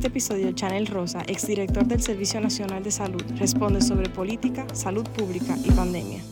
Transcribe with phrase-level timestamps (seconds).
[0.00, 5.54] este episodio, Chanel Rosa, exdirector del Servicio Nacional de Salud, responde sobre política, salud pública
[5.62, 6.22] y pandemia.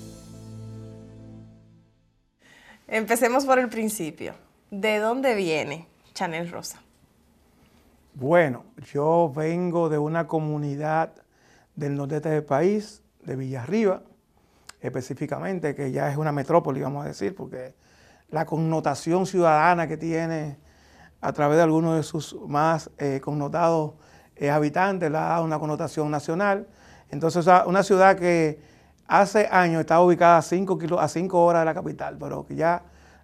[2.87, 4.33] Empecemos por el principio.
[4.71, 6.81] ¿De dónde viene Chanel Rosa?
[8.15, 11.13] Bueno, yo vengo de una comunidad
[11.77, 14.03] del nordeste del país, de Villarriba,
[14.81, 17.75] específicamente, que ya es una metrópoli, vamos a decir, porque
[18.31, 20.57] la connotación ciudadana que tiene
[21.21, 23.93] a través de algunos de sus más eh, connotados
[24.37, 26.69] eh, habitantes, le ha dado una connotación nacional.
[27.11, 28.61] Entonces, una ciudad que
[29.07, 32.83] hace años estaba ubicada a 5 a cinco horas de la capital, pero que ya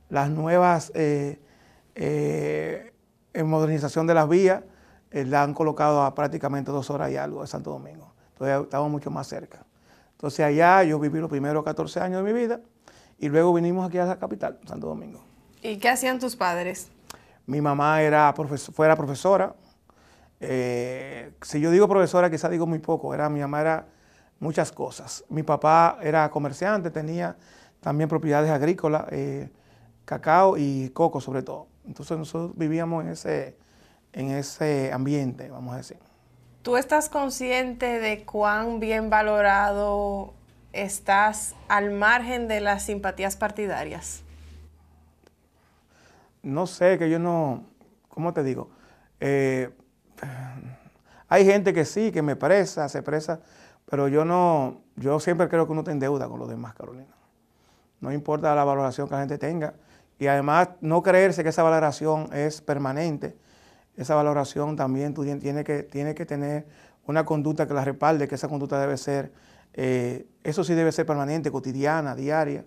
[0.08, 1.40] las nuevas eh,
[1.94, 4.62] en modernización de las vías
[5.12, 8.12] la han colocado a prácticamente dos horas y algo de Santo Domingo.
[8.32, 9.64] Entonces, estamos mucho más cerca.
[10.12, 12.60] Entonces, allá yo viví los primeros 14 años de mi vida
[13.18, 15.22] y luego vinimos aquí a la capital, Santo Domingo.
[15.62, 16.90] ¿Y qué hacían tus padres?
[17.46, 19.54] Mi mamá era profesora.
[20.40, 23.14] Eh, si yo digo profesora, quizá digo muy poco.
[23.14, 23.86] Era, mi mamá era
[24.40, 25.24] muchas cosas.
[25.28, 27.36] Mi papá era comerciante, tenía
[27.80, 29.50] también propiedades agrícolas, eh,
[30.04, 31.68] cacao y coco sobre todo.
[31.86, 33.56] Entonces nosotros vivíamos en ese,
[34.12, 35.98] en ese ambiente, vamos a decir.
[36.62, 40.32] ¿Tú estás consciente de cuán bien valorado
[40.72, 44.23] estás al margen de las simpatías partidarias?
[46.44, 47.64] No sé, que yo no,
[48.08, 48.70] ¿cómo te digo?
[49.18, 49.70] Eh,
[51.28, 53.40] hay gente que sí, que me presa, se presa,
[53.86, 57.14] pero yo no, yo siempre creo que uno está en deuda con los demás, Carolina.
[58.00, 59.74] No importa la valoración que la gente tenga.
[60.18, 63.36] Y además, no creerse que esa valoración es permanente.
[63.96, 66.66] Esa valoración también tú tienes que, que tener
[67.06, 69.32] una conducta que la respalde, que esa conducta debe ser,
[69.72, 72.64] eh, eso sí debe ser permanente, cotidiana, diaria.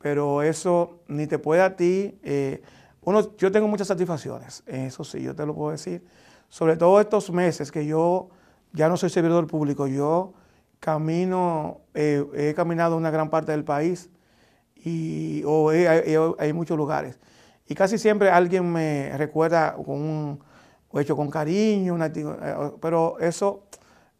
[0.00, 2.18] Pero eso ni te puede a ti...
[2.22, 2.62] Eh,
[3.02, 6.04] uno, yo tengo muchas satisfacciones, eso sí, yo te lo puedo decir.
[6.48, 8.28] Sobre todo estos meses que yo
[8.72, 10.34] ya no soy servidor público, yo
[10.80, 14.10] camino, eh, he caminado una gran parte del país
[14.74, 17.18] y o hay muchos lugares.
[17.68, 20.40] Y casi siempre alguien me recuerda con un
[20.94, 23.64] hecho con cariño, eh, pero eso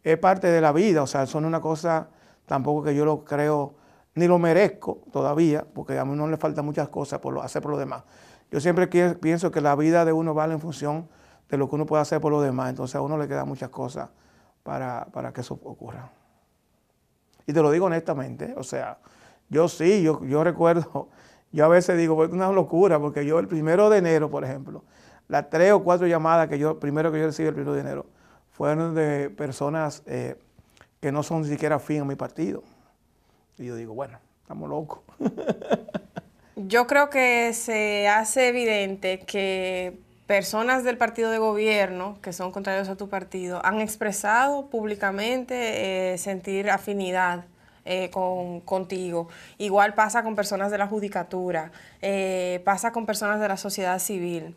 [0.01, 2.07] es parte de la vida, o sea, son una cosa
[2.45, 3.75] tampoco que yo lo creo,
[4.15, 7.71] ni lo merezco todavía, porque a mí no le faltan muchas cosas por hacer por
[7.71, 8.03] lo demás.
[8.51, 11.07] Yo siempre pienso que la vida de uno vale en función
[11.49, 12.69] de lo que uno puede hacer por los demás.
[12.69, 14.09] Entonces a uno le quedan muchas cosas
[14.63, 16.11] para, que eso ocurra.
[17.47, 18.97] Y te lo digo honestamente, o sea,
[19.49, 21.09] yo sí, yo, yo recuerdo,
[21.51, 24.83] yo a veces digo, es una locura, porque yo el primero de enero, por ejemplo,
[25.29, 28.05] las tres o cuatro llamadas que yo, primero que yo recibí el primero de enero,
[28.51, 30.37] fueron de personas eh,
[30.99, 32.63] que no son ni siquiera afín a mi partido.
[33.57, 34.99] Y yo digo, bueno, estamos locos.
[36.55, 39.97] Yo creo que se hace evidente que
[40.27, 46.17] personas del partido de gobierno, que son contrarios a tu partido, han expresado públicamente eh,
[46.17, 47.45] sentir afinidad
[47.85, 49.29] eh, con, contigo.
[49.57, 54.55] Igual pasa con personas de la judicatura, eh, pasa con personas de la sociedad civil.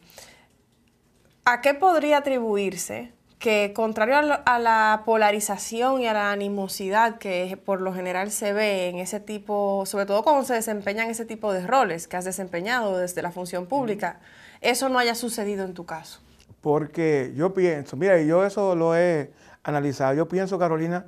[1.44, 3.13] ¿A qué podría atribuirse
[3.44, 8.88] que contrario a, la polarización y a la animosidad que por lo general se ve
[8.88, 12.96] en ese tipo, sobre todo cuando se desempeñan ese tipo de roles que has desempeñado
[12.96, 14.18] desde la función pública,
[14.62, 16.20] eso no haya sucedido en tu caso?
[16.62, 19.30] Porque yo pienso, mira, yo eso lo he
[19.62, 21.04] analizado, yo pienso, Carolina,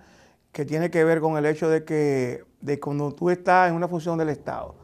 [0.53, 3.89] que tiene que ver con el hecho de que de cuando tú estás en una
[3.89, 4.75] función del Estado,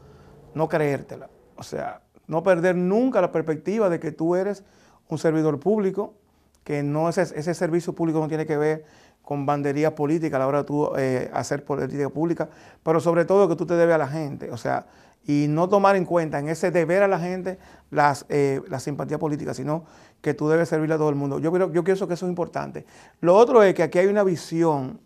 [0.55, 4.63] no creértela, o sea, no perder nunca la perspectiva de que tú eres
[5.07, 6.15] un servidor público,
[6.63, 8.85] que no ese, ese servicio público no tiene que ver
[9.23, 12.49] con bandería política a la hora de tú eh, hacer política pública,
[12.83, 14.85] pero sobre todo que tú te debes a la gente, o sea,
[15.25, 17.57] y no tomar en cuenta en ese deber a la gente
[17.89, 19.85] las, eh, la simpatía política, sino
[20.21, 21.39] que tú debes servirle a todo el mundo.
[21.39, 22.85] Yo, creo, yo pienso que eso es importante.
[23.21, 24.99] Lo otro es que aquí hay una visión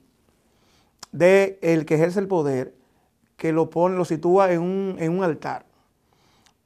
[1.11, 2.73] de el que ejerce el poder
[3.35, 5.65] que lo pone, lo sitúa en un, en un altar.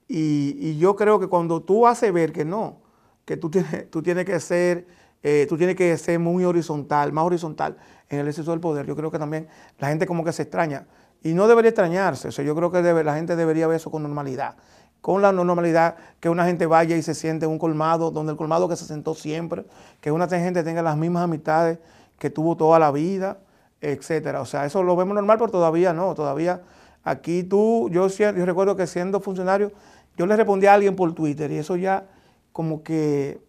[0.07, 2.77] Y, y yo creo que cuando tú haces ver que no,
[3.25, 4.87] que tú tienes, tú tienes que ser,
[5.23, 7.77] eh, tú tienes que ser muy horizontal, más horizontal
[8.09, 8.85] en el ejercicio del poder.
[8.85, 9.47] Yo creo que también
[9.79, 10.85] la gente como que se extraña.
[11.23, 12.29] Y no debería extrañarse.
[12.29, 14.55] O sea, yo creo que la gente debería ver eso con normalidad.
[15.01, 18.37] Con la normalidad que una gente vaya y se siente en un colmado, donde el
[18.37, 19.65] colmado que se sentó siempre,
[19.99, 21.79] que una gente tenga las mismas amistades
[22.17, 23.39] que tuvo toda la vida,
[23.81, 24.41] etcétera.
[24.41, 26.13] O sea, eso lo vemos normal, pero todavía no.
[26.13, 26.61] Todavía
[27.03, 29.71] aquí tú, yo, yo recuerdo que siendo funcionario,
[30.17, 32.05] yo le respondí a alguien por Twitter y eso ya
[32.51, 33.41] como que,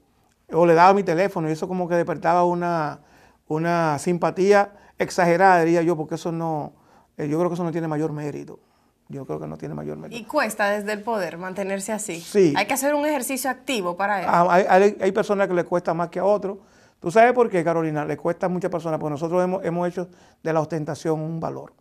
[0.52, 3.00] o le daba mi teléfono y eso como que despertaba una,
[3.48, 6.72] una simpatía exagerada, diría yo, porque eso no,
[7.16, 8.60] eh, yo creo que eso no tiene mayor mérito.
[9.08, 10.18] Yo creo que no tiene mayor mérito.
[10.18, 12.20] Y cuesta desde el poder mantenerse así.
[12.20, 12.54] Sí.
[12.56, 14.30] Hay que hacer un ejercicio activo para eso.
[14.30, 16.58] Ah, hay, hay, personas que le cuesta más que a otros.
[16.98, 18.06] ¿Tú sabes por qué, Carolina?
[18.06, 20.08] Le cuesta a muchas personas, porque nosotros hemos, hemos hecho
[20.42, 21.74] de la ostentación un valor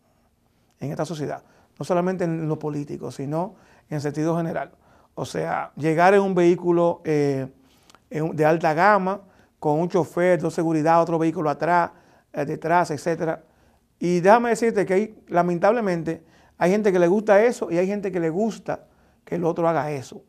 [0.79, 1.41] en esta sociedad.
[1.79, 3.56] No solamente en lo político, sino
[3.89, 4.71] en sentido general.
[5.15, 7.47] O sea, llegar en un vehículo eh,
[8.09, 9.21] de alta gama,
[9.59, 11.91] con un chofer, dos seguridad, otro vehículo atrás,
[12.33, 13.39] eh, detrás, etc.
[13.99, 16.23] Y déjame decirte que hay, lamentablemente
[16.57, 18.85] hay gente que le gusta eso y hay gente que le gusta
[19.25, 20.23] que el otro haga eso.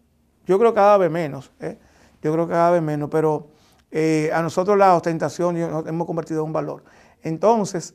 [0.46, 1.78] Yo creo que cada vez menos, ¿eh?
[2.20, 3.48] yo creo que cada vez menos, pero
[4.32, 6.82] a nosotros la ostentación nos hemos convertido en un valor.
[7.22, 7.94] Entonces,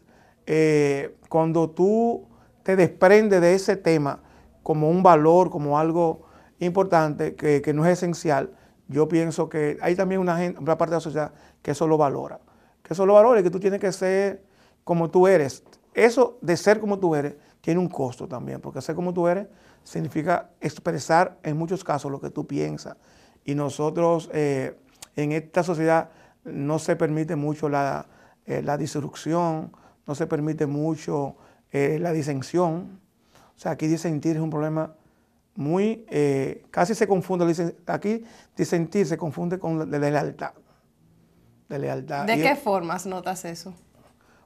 [1.28, 2.28] cuando tú
[2.62, 4.22] te desprendes de ese tema
[4.62, 6.27] como un valor, como algo
[6.60, 8.52] importante que, no es esencial,
[8.88, 11.32] yo pienso que hay también una, una, parte de la sociedad
[11.62, 12.40] que eso lo valora.
[12.84, 14.44] Que eso lo valora y que tú tienes que ser
[14.84, 15.64] como tú eres.
[15.94, 19.48] Eso de ser como tú eres tiene un costo también, porque ser como tú eres
[19.84, 22.96] significa expresar en muchos casos lo que tú piensas.
[23.44, 24.78] Y nosotros eh,
[25.16, 26.10] en esta sociedad
[26.44, 28.08] no se permite mucho la,
[28.46, 29.72] eh, la disrupción,
[30.06, 31.36] no se permite mucho
[31.72, 33.00] eh, la disensión.
[33.56, 34.96] O sea, aquí disentir es un problema
[35.58, 38.24] muy, eh, casi se confunde, aquí
[38.56, 40.52] disentir se confunde con la, lealtad.
[41.68, 42.28] De lealtad.
[42.28, 43.74] ¿De qué formas notas eso?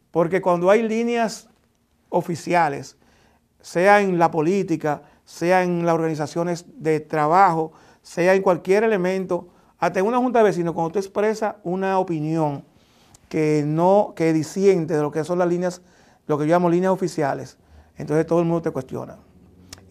[0.09, 1.49] Porque cuando hay líneas
[2.07, 2.95] oficiales,
[3.59, 9.49] sea en la política, sea en las organizaciones de trabajo, sea en cualquier elemento,
[9.79, 12.63] hasta en una junta de vecinos, cuando tú expresas una opinión
[13.27, 15.81] que no, que disiente de lo que son las líneas,
[16.25, 17.57] lo que yo llamo líneas oficiales,
[17.97, 19.17] entonces todo el mundo te cuestiona.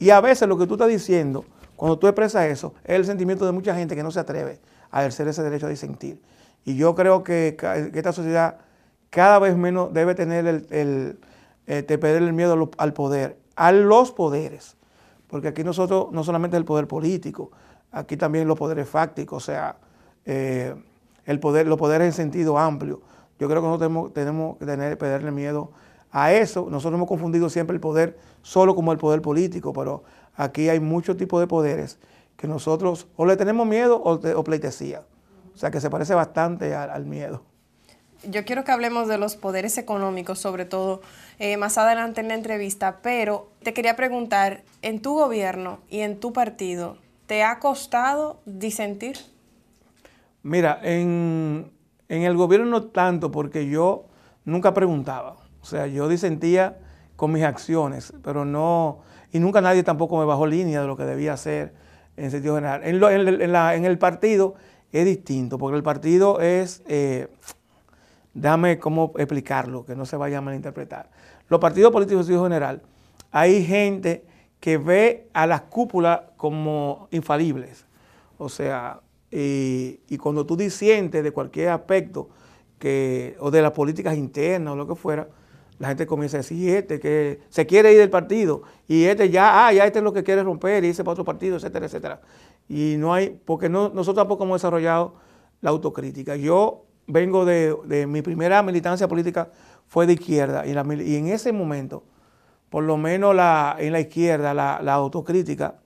[0.00, 1.44] Y a veces lo que tú estás diciendo,
[1.76, 4.58] cuando tú expresas eso, es el sentimiento de mucha gente que no se atreve
[4.90, 6.20] a ejercer ese derecho a disentir.
[6.64, 7.56] Y yo creo que,
[7.94, 8.56] esta sociedad
[9.10, 10.66] cada vez menos debe tener el,
[11.66, 14.76] el, perder el miedo al poder, a los poderes.
[15.28, 17.50] Porque aquí nosotros no solamente el poder político,
[17.92, 19.76] aquí también los poderes fácticos, o sea,
[20.24, 20.74] eh,
[21.26, 23.02] el poder, los poderes en sentido amplio.
[23.38, 25.72] Yo creo que nosotros tenemos, que tener, perderle miedo
[26.10, 26.68] a eso.
[26.70, 30.02] Nosotros hemos confundido siempre el poder solo como el poder político, pero
[30.36, 31.98] aquí hay muchos tipos de poderes
[32.36, 35.02] que nosotros o le tenemos miedo o, pleitesía.
[35.54, 37.42] O sea que se parece bastante al, miedo.
[38.24, 41.02] Yo quiero que hablemos de los poderes económicos, sobre todo
[41.38, 46.18] eh, más adelante en la entrevista, pero te quería preguntar, en tu gobierno y en
[46.18, 46.96] tu partido,
[47.26, 49.18] ¿te ha costado disentir?
[50.42, 51.70] Mira, en,
[52.08, 54.06] en el gobierno no tanto, porque yo
[54.44, 55.36] nunca preguntaba.
[55.60, 56.78] O sea, yo disentía
[57.20, 59.00] con mis acciones, pero no,
[59.30, 61.74] y nunca nadie tampoco me bajó línea de lo que debía hacer
[62.16, 62.80] en sentido general.
[62.82, 64.54] En, el partido
[64.90, 67.28] es distinto, porque el partido es, eh,
[68.32, 71.10] dame cómo explicarlo, que no se vaya a malinterpretar.
[71.50, 72.80] Los partidos políticos en sentido general,
[73.30, 74.24] hay gente
[74.58, 77.84] que ve a las cúpulas como infalibles.
[78.38, 78.98] O sea,
[79.30, 82.30] y, y cuando tú disientes de cualquier aspecto
[82.78, 85.28] que, o de las políticas internas o lo que fuera,
[85.80, 89.66] la gente comienza a decir, este que se quiere ir del partido, y este ya,
[89.66, 92.20] ah, ya este es lo que quiere romper, y irse para otro partido, etcétera, etcétera.
[92.68, 95.14] Y no hay, porque no, nosotros tampoco hemos desarrollado
[95.62, 96.36] la autocrítica.
[96.36, 99.48] Yo vengo de, mi primera militancia política
[99.86, 102.04] fue de izquierda, y, en ese momento,
[102.68, 105.76] por lo menos la, en la izquierda, la, autocrítica,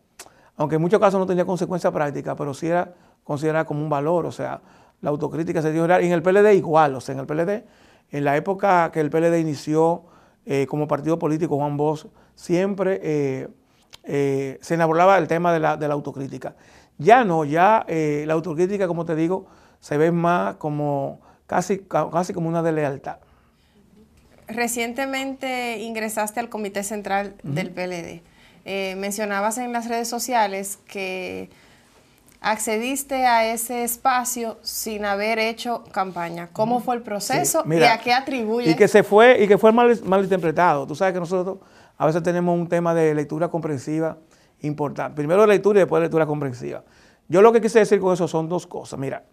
[0.56, 2.92] aunque en muchos casos no tenía consecuencia práctica, pero sí era
[3.22, 4.60] considerada como un valor, o sea,
[5.02, 7.62] la autocrítica se dio y en el PLD igual, o sea, en el PLD
[8.10, 10.04] en la época que el PLD inició
[10.46, 13.48] eh, como partido político, Juan Bosch, siempre eh,
[14.04, 16.54] eh, se enamoraba del tema de la, autocrítica.
[16.98, 19.46] Ya no, ya la autocrítica, como te digo,
[19.80, 23.18] se ve más como casi, casi como una deslealtad.
[24.46, 28.22] Recientemente ingresaste al Comité Central del PLD.
[28.96, 31.50] mencionabas en las redes sociales que
[32.44, 36.50] accediste a ese espacio sin haber hecho campaña.
[36.52, 38.70] ¿Cómo fue el proceso y a qué atribuye?
[38.70, 40.86] Y que se fue, y que fue mal, interpretado.
[40.86, 41.58] Tú sabes que nosotros
[41.96, 44.18] a veces tenemos un tema de lectura comprensiva
[44.60, 45.16] importante.
[45.16, 46.84] Primero lectura y después lectura comprensiva.
[47.28, 48.98] Yo lo que quise decir con eso son dos cosas.
[48.98, 49.24] Mira,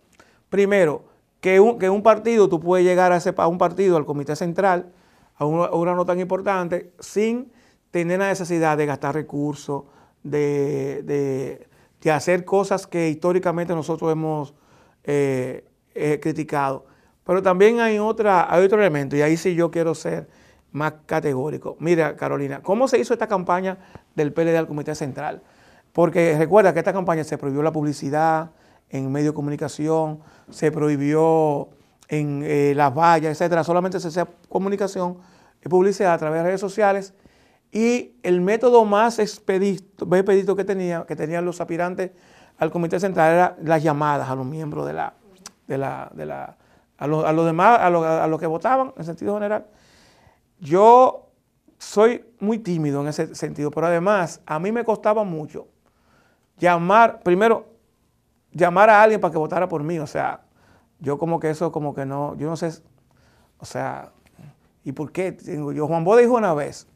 [0.50, 1.04] primero,
[1.42, 4.38] que un, que un partido, tú puedes llegar a, ese, a un partido, al comité
[4.38, 4.94] central,
[5.36, 7.52] a una, a una no tan importante, sin
[7.92, 9.84] tener la necesidad de gastar recursos,
[10.24, 11.71] de de
[12.10, 14.56] hacer cosas que históricamente nosotros hemos
[15.04, 16.86] eh, eh, criticado.
[17.24, 20.28] Pero también hay, otra, hay otro elemento, y ahí sí yo quiero ser
[20.72, 21.76] más categórico.
[21.80, 23.78] Mira, Carolina, ¿cómo se hizo esta campaña
[24.16, 25.44] del PLD al Comité Central?
[25.94, 28.52] Porque recuerda que esta campaña se prohibió la publicidad
[28.90, 31.70] en medios de comunicación, se prohibió
[32.08, 33.64] en eh, las vallas, etcétera.
[33.64, 35.18] Solamente se hacía comunicación
[35.64, 37.14] y publicidad a través de redes sociales
[37.72, 40.08] y el método más expedito,
[40.56, 42.12] que, tenía, que tenían los aspirantes
[42.58, 45.14] al comité central era las llamadas a los miembros de la,
[45.68, 46.58] de la,
[46.98, 49.66] a los demás, a los que votaban en sentido general.
[50.60, 51.30] Yo
[51.78, 55.68] soy muy tímido en ese sentido, pero además a mí me costaba mucho
[56.62, 57.66] llamar, primero,
[58.52, 59.98] llamar a alguien para que votara por mí.
[59.98, 60.42] O sea,
[61.00, 62.72] yo como que eso, como que no, yo no sé,
[63.58, 64.12] o sea,
[64.84, 65.36] ¿y por qué?
[65.76, 66.88] Yo, Juan Boda dijo una vez,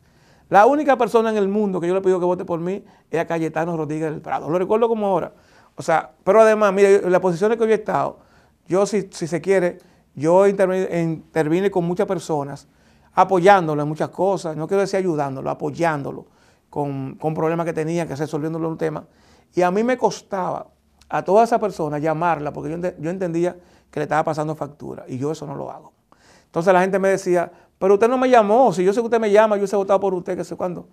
[0.49, 3.19] la única persona en el mundo que yo le pido que vote por mí es
[3.19, 4.49] a Cayetano Rodríguez del Prado.
[4.49, 5.33] Lo recuerdo como ahora.
[5.75, 8.19] O sea, pero además, mire, en las posiciones que yo he estado,
[8.67, 9.79] yo si, si se quiere,
[10.13, 12.67] yo intervine con muchas personas
[13.15, 16.25] apoyándolo en muchas cosas, no quiero decir ayudándolo, apoyándolo
[16.69, 19.05] con, problemas que tenía, que resolviéndolo un tema.
[19.53, 20.67] Y a mí me costaba
[21.07, 23.55] a toda esa persona llamarla, porque yo, entendía
[23.89, 25.93] que le estaba pasando factura, y yo eso no lo hago.
[26.45, 29.19] Entonces la gente me decía, pero usted no me llamó, si yo sé que usted
[29.19, 30.87] me llama, yo he votado por usted, que sé cuándo.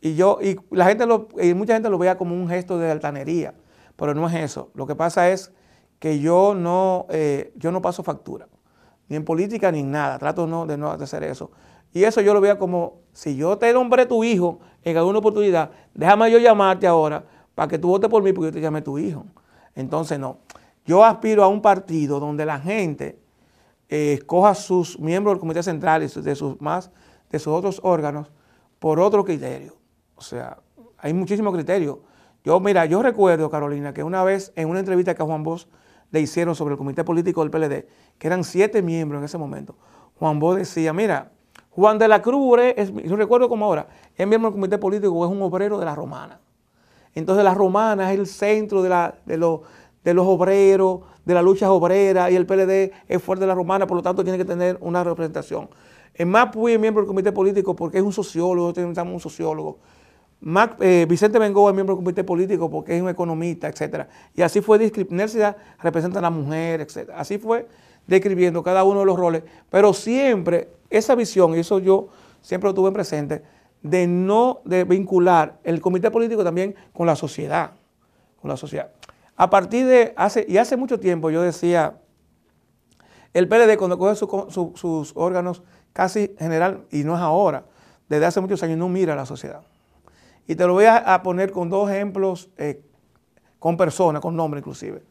[0.00, 2.90] Y yo, y la gente lo, y mucha gente lo veía como un gesto de
[2.90, 3.54] altanería,
[3.96, 4.70] pero no es eso.
[4.74, 5.52] Lo que pasa es
[5.98, 8.48] que yo no, eh, yo no paso factura
[9.12, 10.18] ni en política ni en nada.
[10.18, 11.50] Trato no, de no hacer eso.
[11.92, 15.70] Y eso yo lo veía como, si yo te nombré tu hijo en alguna oportunidad,
[15.92, 17.24] déjame yo llamarte ahora
[17.54, 19.26] para que tú votes por mí porque yo te llame tu hijo.
[19.74, 20.38] Entonces no.
[20.86, 23.21] Yo aspiro a un partido donde la gente
[23.92, 26.90] eh, escoja sus miembros del comité central y de sus más
[27.30, 28.32] de sus otros órganos
[28.78, 29.76] por otro criterio.
[30.16, 30.56] O sea,
[30.96, 31.98] hay muchísimos criterios.
[32.42, 35.66] Yo, mira, yo recuerdo, Carolina, que una vez en una entrevista que a Juan Bosch
[36.10, 39.76] le hicieron sobre el comité político del PLD, que eran siete miembros en ese momento,
[40.18, 41.30] Juan Bosch decía, mira,
[41.68, 45.30] Juan de la Cruz, es, yo recuerdo como ahora, es miembro del comité político, es
[45.30, 46.40] un obrero de la romana.
[47.14, 49.36] Entonces la romana es el centro de, la, de,
[50.02, 53.86] de los obreros, de la lucha obrera, y el PLD es fuerte de la romana,
[53.86, 55.68] por lo tanto tiene que tener una representación.
[56.14, 59.78] En Mapuy es miembro del comité político porque es un sociólogo, tenemos un sociólogo.
[60.80, 64.06] Eh, Vicente Bengoa es miembro del comité político porque es un economista, etc.
[64.34, 64.78] Y así fue
[65.10, 67.10] Nercia representa a la mujer, etc.
[67.14, 67.68] Así fue
[68.06, 72.08] describiendo cada uno de los roles, pero siempre esa visión, y eso yo
[72.40, 73.42] siempre lo tuve presente,
[73.82, 77.72] de no de vincular el comité político también con la sociedad,
[78.40, 78.90] con la sociedad.
[79.36, 81.98] A partir de hace, y hace mucho tiempo yo decía,
[83.32, 85.62] el PLD cuando coge sus órganos
[85.92, 87.64] casi general, y no es ahora,
[88.08, 89.62] desde hace muchos años no mira a la sociedad.
[90.46, 92.82] Y te lo voy a, poner con dos ejemplos, eh,
[93.58, 95.02] con personas, con nombre inclusive.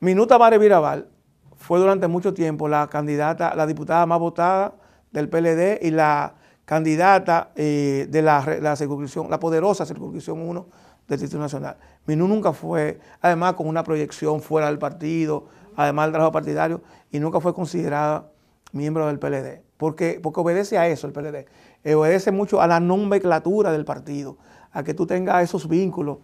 [0.00, 1.08] Minuta Mare Virabal
[1.56, 4.74] fue durante mucho tiempo la candidata, la diputada más votada
[5.10, 10.66] del PLD y la candidata eh, de la, la, circunscripción, la poderosa circunscripción 1
[11.08, 11.76] del Distrito Nacional.
[12.06, 17.20] Minú nunca fue, además con una proyección fuera del partido, además del trabajo partidario, y
[17.20, 18.28] nunca fue considerada
[18.72, 21.46] miembro del PLD, porque, porque obedece a eso el PLD.
[21.84, 24.38] Eh, obedece mucho a la nomenclatura del partido,
[24.72, 26.18] a que tú tengas esos vínculos,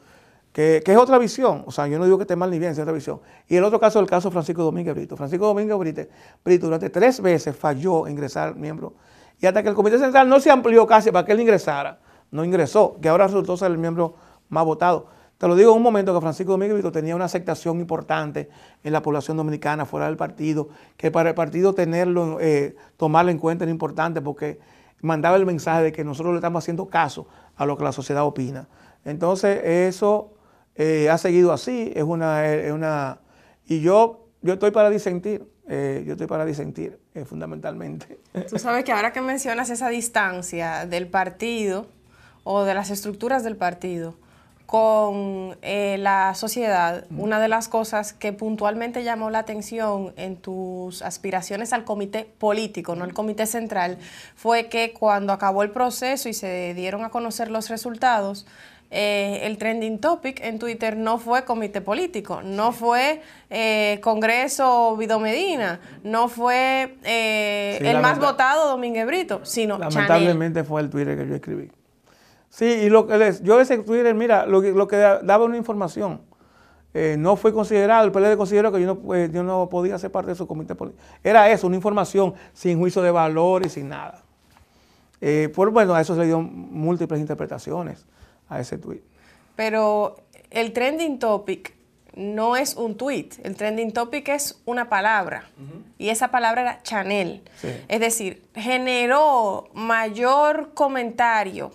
[0.53, 1.63] que, es otra visión.
[1.67, 3.21] O sea, yo no digo que esté mal ni bien, es otra visión.
[3.47, 5.17] Y el otro caso es el caso Francisco Domínguez Brito.
[5.17, 5.77] Francisco Domínguez
[6.45, 8.95] Brito, durante tres veces falló ingresar miembro,
[9.41, 12.45] y hasta que el Comité Central no se amplió casi para que él ingresara, no
[12.45, 14.17] ingresó, que ahora resultó ser el miembro
[14.49, 15.07] más votado.
[15.39, 18.49] Te lo digo en un momento que Francisco Domínguez Brito tenía una aceptación importante
[18.83, 23.39] en la población dominicana, fuera del partido, que para el partido tenerlo, eh, tomarlo en
[23.39, 24.59] cuenta era importante porque
[25.01, 28.25] mandaba el mensaje de que nosotros le estamos haciendo caso a lo que la sociedad
[28.25, 28.67] opina.
[29.05, 30.33] Entonces, eso
[30.75, 33.21] eh, ha seguido así, es una, una
[33.69, 38.19] y yo, yo estoy para disentir, eh, yo estoy para disentir, eh, fundamentalmente.
[38.49, 41.87] Tú sabes que ahora que mencionas esa distancia del partido
[42.45, 44.15] o de las estructuras del partido,
[44.69, 51.01] con eh, la sociedad, una de las cosas que puntualmente llamó la atención en tus
[51.01, 53.97] aspiraciones al comité político, no al comité central,
[54.37, 58.47] fue que cuando acabó el proceso y se dieron a conocer los resultados,
[58.91, 65.19] eh, el trending topic en Twitter no fue comité político, no fue eh, Congreso Vido
[65.19, 71.37] Medina, no fue el más votado Domínguez Brito, sino Lamentablemente fue el Twitter que yo
[71.37, 71.71] escribí.
[72.59, 75.57] Sí, y lo que les, yo ese Twitter, mira, lo que, lo que daba una
[75.57, 76.23] información.
[76.93, 80.11] Eh, no fue considerado, el PLD consideró que yo no, eh, yo no podía ser
[80.11, 81.01] parte de su comité político.
[81.23, 84.25] Era eso, una información sin juicio de valor y sin nada.
[85.21, 88.05] Eh, por, bueno, a eso se le dio múltiples interpretaciones
[88.49, 89.03] a ese tweet.
[89.55, 90.17] Pero
[90.51, 91.77] el trending topic
[92.17, 95.45] no es un tweet, el trending topic es una palabra.
[95.97, 97.43] Y esa palabra era Chanel.
[97.87, 101.71] Es decir, generó mayor comentario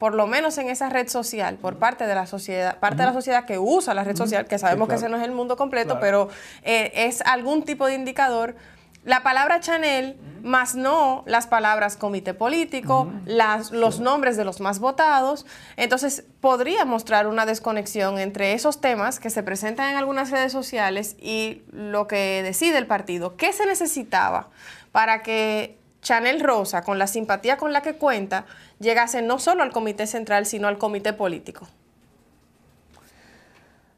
[0.00, 3.12] por lo menos en esa red social, por parte de la sociedad, parte de la
[3.12, 6.00] sociedad que usa la red social, que sabemos que ese no es el mundo completo,
[6.00, 6.30] pero
[6.62, 8.56] eh, es algún tipo de indicador.
[9.04, 14.78] La palabra Chanel, más no las palabras comité político, las, los nombres de los más
[14.78, 15.44] votados.
[15.76, 21.14] Entonces, podría mostrar una desconexión entre esos temas que se presentan en algunas redes sociales
[21.20, 23.36] y lo que decide el partido.
[23.36, 24.48] ¿Qué se necesitaba
[24.92, 28.46] para que Chanel Rosa, con la simpatía con la que cuenta,
[28.78, 31.68] llegase no solo al comité central, sino al comité político?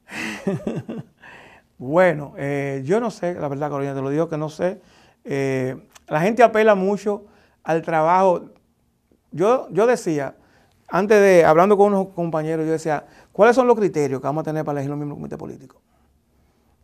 [1.79, 4.81] bueno, eh, yo no sé, la verdad, Carolina, te lo digo que no sé.
[5.25, 5.77] Eh,
[6.09, 7.25] la gente apela mucho
[7.63, 8.51] al trabajo.
[9.31, 10.35] Yo, yo decía,
[10.89, 14.45] antes de, hablando con unos compañeros, yo decía, ¿cuáles son los criterios que vamos a
[14.45, 15.81] tener para elegir los mismos comités políticos?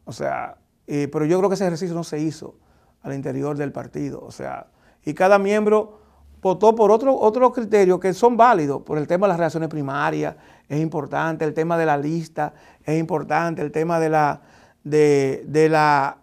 [0.04, 0.56] O sea,
[0.86, 2.56] eh, pero yo creo que ese ejercicio no se hizo
[3.02, 4.22] al interior del partido.
[4.22, 4.68] O sea,
[5.08, 6.00] y cada miembro
[6.42, 10.36] votó por otros otro criterios que son válidos, por el tema de las relaciones primarias,
[10.68, 12.52] es importante, el tema de la lista
[12.84, 14.42] es importante, el tema de la,
[14.84, 16.18] de, de la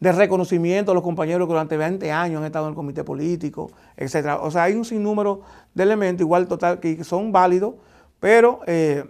[0.00, 3.70] de reconocimiento a los compañeros que durante 20 años han estado en el comité político,
[3.96, 4.36] etc.
[4.42, 5.40] O sea, hay un sinnúmero
[5.72, 7.76] de elementos, igual total, que son válidos,
[8.20, 9.02] pero eh,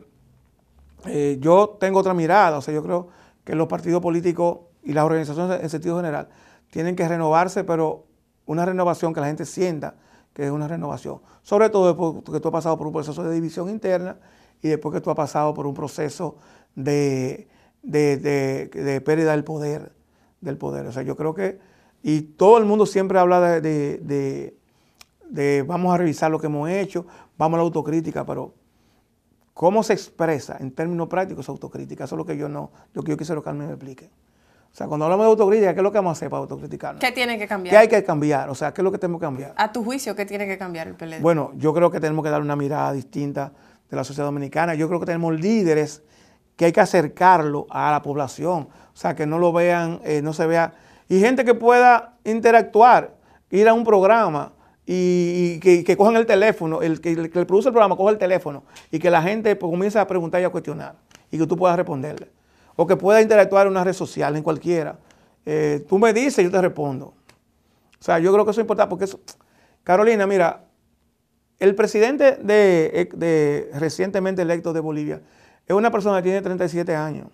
[1.06, 2.58] eh, yo tengo otra mirada.
[2.58, 3.08] O sea, yo creo
[3.42, 6.28] que los partidos políticos y las organizaciones en sentido general
[6.74, 8.04] tienen que renovarse, pero
[8.44, 9.94] una renovación que la gente sienta
[10.34, 11.20] que es una renovación.
[11.42, 14.18] Sobre todo después que tú has pasado por un proceso de división interna
[14.60, 16.36] y después que tú has pasado por un proceso
[16.74, 17.48] de,
[17.82, 19.92] de pérdida del poder
[20.44, 20.86] del poder.
[20.86, 21.58] O sea, yo creo que,
[22.02, 24.54] y todo el mundo siempre habla de,
[25.66, 28.54] vamos a revisar lo que hemos hecho, vamos a la autocrítica, pero
[29.54, 32.04] ¿cómo se expresa en términos prácticos esa autocrítica?
[32.04, 34.10] Eso es lo que yo no, lo que yo quisiera que Carmen me explique.
[34.74, 37.00] O sea, cuando hablamos de autocrítica, ¿qué es lo que vamos a hacer para autocriticarnos?
[37.00, 37.72] ¿Qué tiene que cambiar?
[37.72, 38.50] ¿Qué hay que cambiar?
[38.50, 39.54] O sea, ¿qué es lo que tenemos que cambiar?
[39.56, 41.20] A tu juicio, ¿qué tiene que cambiar el PLD?
[41.20, 43.52] Bueno, yo creo que tenemos que dar una mirada distinta
[43.88, 44.74] de la sociedad dominicana.
[44.74, 46.02] Yo creo que tenemos líderes
[46.56, 48.66] que hay que acercarlo a la población.
[48.92, 50.74] O sea, que no lo vean, eh, no se vea.
[51.08, 53.14] Y gente que pueda interactuar,
[53.50, 54.54] ir a un programa
[54.84, 58.64] y, que, cojan el teléfono, el que, el que, produce el programa coja el teléfono
[58.90, 60.96] y que la gente pues, comience a preguntar y a cuestionar
[61.30, 62.28] y que tú puedas responderle.
[62.76, 64.98] O que pueda interactuar en una red social, en cualquiera.
[65.46, 67.06] Eh, tú me dices, yo te respondo.
[67.06, 69.20] O sea, yo creo que eso es importante porque eso...
[69.82, 70.64] Carolina, mira,
[71.58, 75.22] el presidente de, de recientemente electo de Bolivia
[75.66, 77.28] es una persona que tiene 37 años.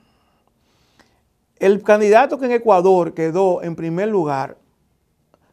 [1.57, 4.57] El candidato que en Ecuador quedó en primer lugar,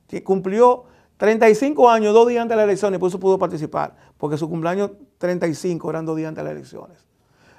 [0.07, 0.85] que cumplió
[1.17, 4.91] 35 años, dos días antes de las elecciones, por eso pudo participar, porque su cumpleaños
[5.17, 6.97] 35 eran dos días antes de las elecciones.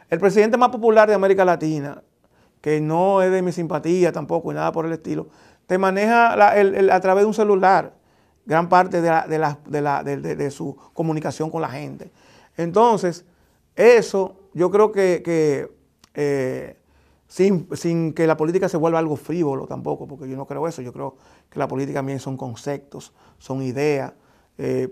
[0.09, 2.03] El presidente más popular de América Latina,
[2.61, 5.29] que no es de mi simpatía tampoco y nada por el estilo,
[5.67, 7.95] te maneja a través de un celular
[8.47, 12.11] gran parte de, su comunicación con la gente.
[12.57, 13.27] Entonces,
[13.77, 15.71] eso yo creo que,
[16.15, 16.77] eh,
[17.27, 20.95] sin, que la política se vuelva algo frívolo tampoco, porque yo no creo eso, yo
[20.95, 21.17] creo
[21.51, 24.15] que la política también son conceptos, son ideas.
[24.57, 24.89] Eh,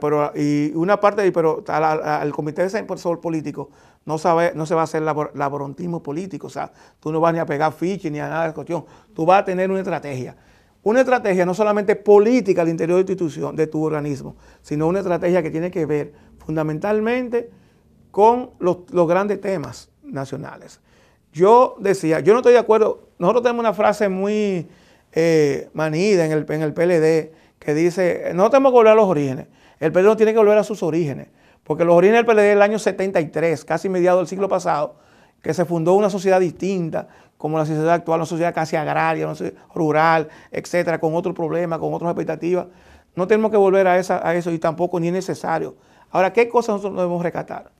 [0.00, 2.84] pero, y una parte, pero al, comité de
[3.20, 3.70] político
[4.04, 7.38] no, sabe, no se va a hacer laborantismo político, o sea, tú no vas ni
[7.38, 8.84] a pegar fiches ni a nada de cuestión,
[9.14, 10.36] tú vas a tener una estrategia.
[10.82, 15.00] Una estrategia no solamente política al interior de tu institución, de tu organismo, sino una
[15.00, 17.50] estrategia que tiene que ver fundamentalmente
[18.10, 20.80] con los, grandes temas nacionales.
[21.32, 24.66] Yo decía, yo no estoy de acuerdo, nosotros tenemos una frase muy
[25.12, 29.06] eh, manida en el, en el PLD que dice, no tenemos que volver a los
[29.06, 31.28] orígenes, el PLD no tiene que volver a sus orígenes,
[31.70, 34.96] porque los orígenes del PLD es el año 73, casi mediado del siglo pasado,
[35.40, 37.06] que se fundó una sociedad distinta,
[37.36, 41.78] como la sociedad actual, una sociedad casi agraria, una sociedad rural, etcétera, con otros problemas,
[41.78, 42.66] con otras expectativas.
[43.14, 45.76] No tenemos que volver a eso y tampoco ni es necesario.
[46.10, 47.70] Ahora, ¿qué cosas nosotros debemos rescatar?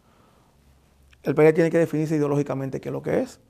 [1.24, 3.40] el PLD tiene que definirse ideológicamente qué es lo que es.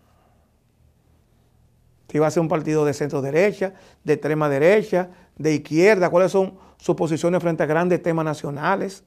[2.08, 3.74] Si va a ser un partido de centro derecha,
[4.04, 9.04] de extrema derecha, de izquierda, cuáles son sus posiciones frente a grandes temas nacionales.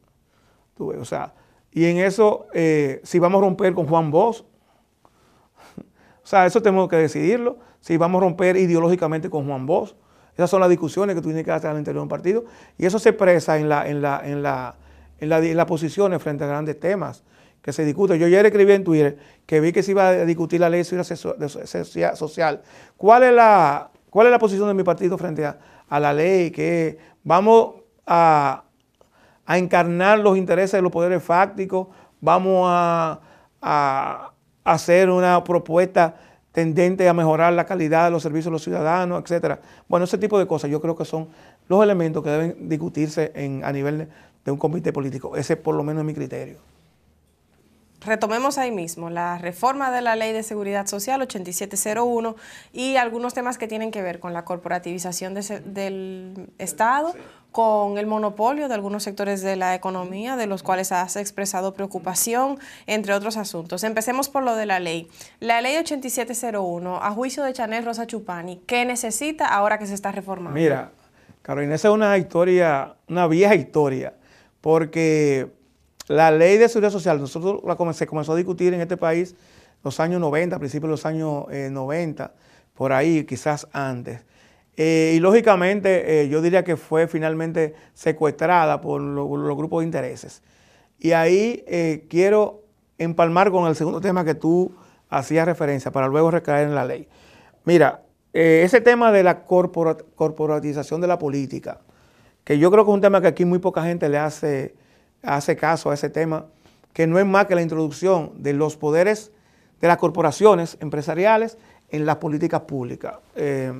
[0.77, 1.33] O sea,
[1.71, 4.41] y en eso, eh, si vamos a romper con Juan Bosch,
[5.77, 9.95] o sea, eso tenemos que decidirlo, si vamos a romper ideológicamente con Juan Bosch.
[10.35, 12.45] Esas son las discusiones que tú tienes que hacer al interior de un partido.
[12.77, 14.75] Y eso se expresa en, la, en, la, en, la,
[15.19, 17.23] en las posiciones frente a grandes temas
[17.61, 18.19] que se discute.
[18.19, 22.15] Yo ayer escribí en Twitter que vi que se iba a discutir la ley de
[22.15, 22.61] social.
[22.97, 26.51] ¿Cuál es la, cuál es la posición de mi partido frente a, la ley?
[26.51, 28.63] Que vamos a,
[29.47, 31.87] encarnar los intereses de los poderes fácticos,
[32.21, 33.19] vamos a,
[34.65, 36.15] hacer una propuesta
[36.51, 39.59] tendente a mejorar la calidad de los servicios de los ciudadanos, etcétera.
[39.87, 41.27] Bueno, ese tipo de cosas yo creo que son
[41.67, 44.09] los elementos que deben discutirse en, a nivel
[44.45, 45.35] de un comité político.
[45.35, 46.57] Ese por lo menos es mi criterio.
[48.05, 52.35] Retomemos ahí mismo la reforma de la Ley de Seguridad Social 8701
[52.71, 57.13] y algunos temas que tienen que ver con la corporativización del Estado,
[57.51, 62.57] con el monopolio de algunos sectores de la economía, de los cuales has expresado preocupación,
[62.87, 63.83] entre otros asuntos.
[63.83, 65.07] Empecemos por lo de la ley.
[65.39, 70.11] La ley 8701, a juicio de Chanel Rosa Chupani, ¿qué necesita ahora que se está
[70.11, 70.59] reformando?
[70.59, 70.91] Mira,
[71.43, 74.13] Carolina, esa es una historia, una vieja historia,
[74.61, 75.51] porque
[76.07, 79.35] la ley de seguridad social, nosotros la se comenzó a discutir en este país
[79.83, 82.29] los años 90, a principios de los años 90, eh,
[82.73, 84.21] por ahí, quizás antes.
[84.75, 90.41] Eh, y lógicamente eh, yo diría que fue finalmente secuestrada por los grupos de intereses.
[90.99, 91.65] Y ahí
[92.09, 92.63] quiero
[92.97, 94.73] empalmar con el segundo tema que tú
[95.09, 97.09] hacías referencia para luego recaer en la ley.
[97.65, 101.81] Mira, ese tema de la corporatización de la política,
[102.45, 104.75] que yo creo que es un tema que aquí muy poca gente le hace
[105.23, 106.45] hace caso a ese tema,
[106.93, 109.31] que no es más que la introducción de los poderes
[109.81, 111.57] de las corporaciones empresariales
[111.89, 113.73] en las políticas públicas eh,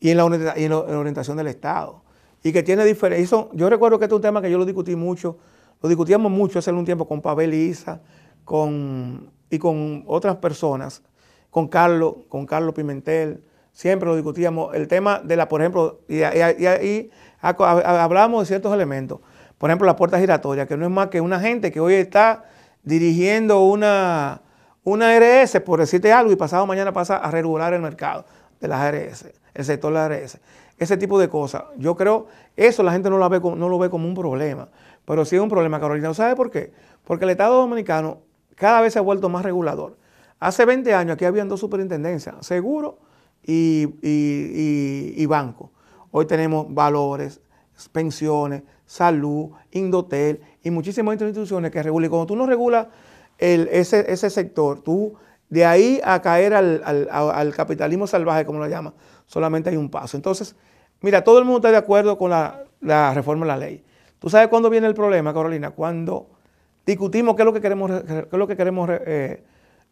[0.00, 2.02] y, en la, orientación del Estado.
[2.42, 3.46] Y que tiene diferencia.
[3.52, 5.36] Yo recuerdo que este es un tema que yo lo discutí mucho,
[5.82, 8.00] lo discutíamos mucho hace un tiempo con Pavel y Isa
[8.44, 11.02] con, y con otras personas,
[11.50, 14.74] con Carlos, con Carlos Pimentel, siempre lo discutíamos.
[14.74, 17.10] El tema de la, por ejemplo, y, y,
[17.42, 19.20] hablamos de ciertos elementos
[19.60, 22.44] por ejemplo, la puerta giratoria, que no es más que una gente que hoy está
[22.82, 24.40] dirigiendo una,
[24.84, 28.24] una ARS, por decirte algo, y pasado mañana pasa a regular el mercado
[28.58, 30.38] de las ARS, el sector de las ARS.
[30.78, 31.64] Ese tipo de cosas.
[31.76, 34.70] Yo creo, eso la gente no, lo ve como un problema,
[35.04, 36.14] pero sí es un problema, Carolina.
[36.14, 36.72] ¿Sabe por qué?
[37.04, 38.22] Porque el Estado Dominicano
[38.54, 39.98] cada vez se ha vuelto más regulador.
[40.38, 42.98] Hace 20 años aquí habían dos superintendencias, seguro
[43.42, 45.70] y, y banco.
[46.12, 47.42] Hoy tenemos valores,
[47.92, 52.06] pensiones, salud, Indotel y muchísimas instituciones que regulan.
[52.06, 52.88] Y cuando tú no regulas
[53.38, 55.14] ese, sector, tú
[55.48, 58.92] de ahí a caer al, capitalismo salvaje, como lo llaman,
[59.26, 60.16] solamente hay un paso.
[60.16, 60.56] Entonces,
[61.02, 63.84] mira, todo el mundo está de acuerdo con la, reforma de la ley.
[64.18, 65.70] ¿Tú sabes cuándo viene el problema, Carolina?
[65.70, 66.26] Cuando
[66.84, 69.44] discutimos qué es lo que queremos, qué es lo que queremos eh,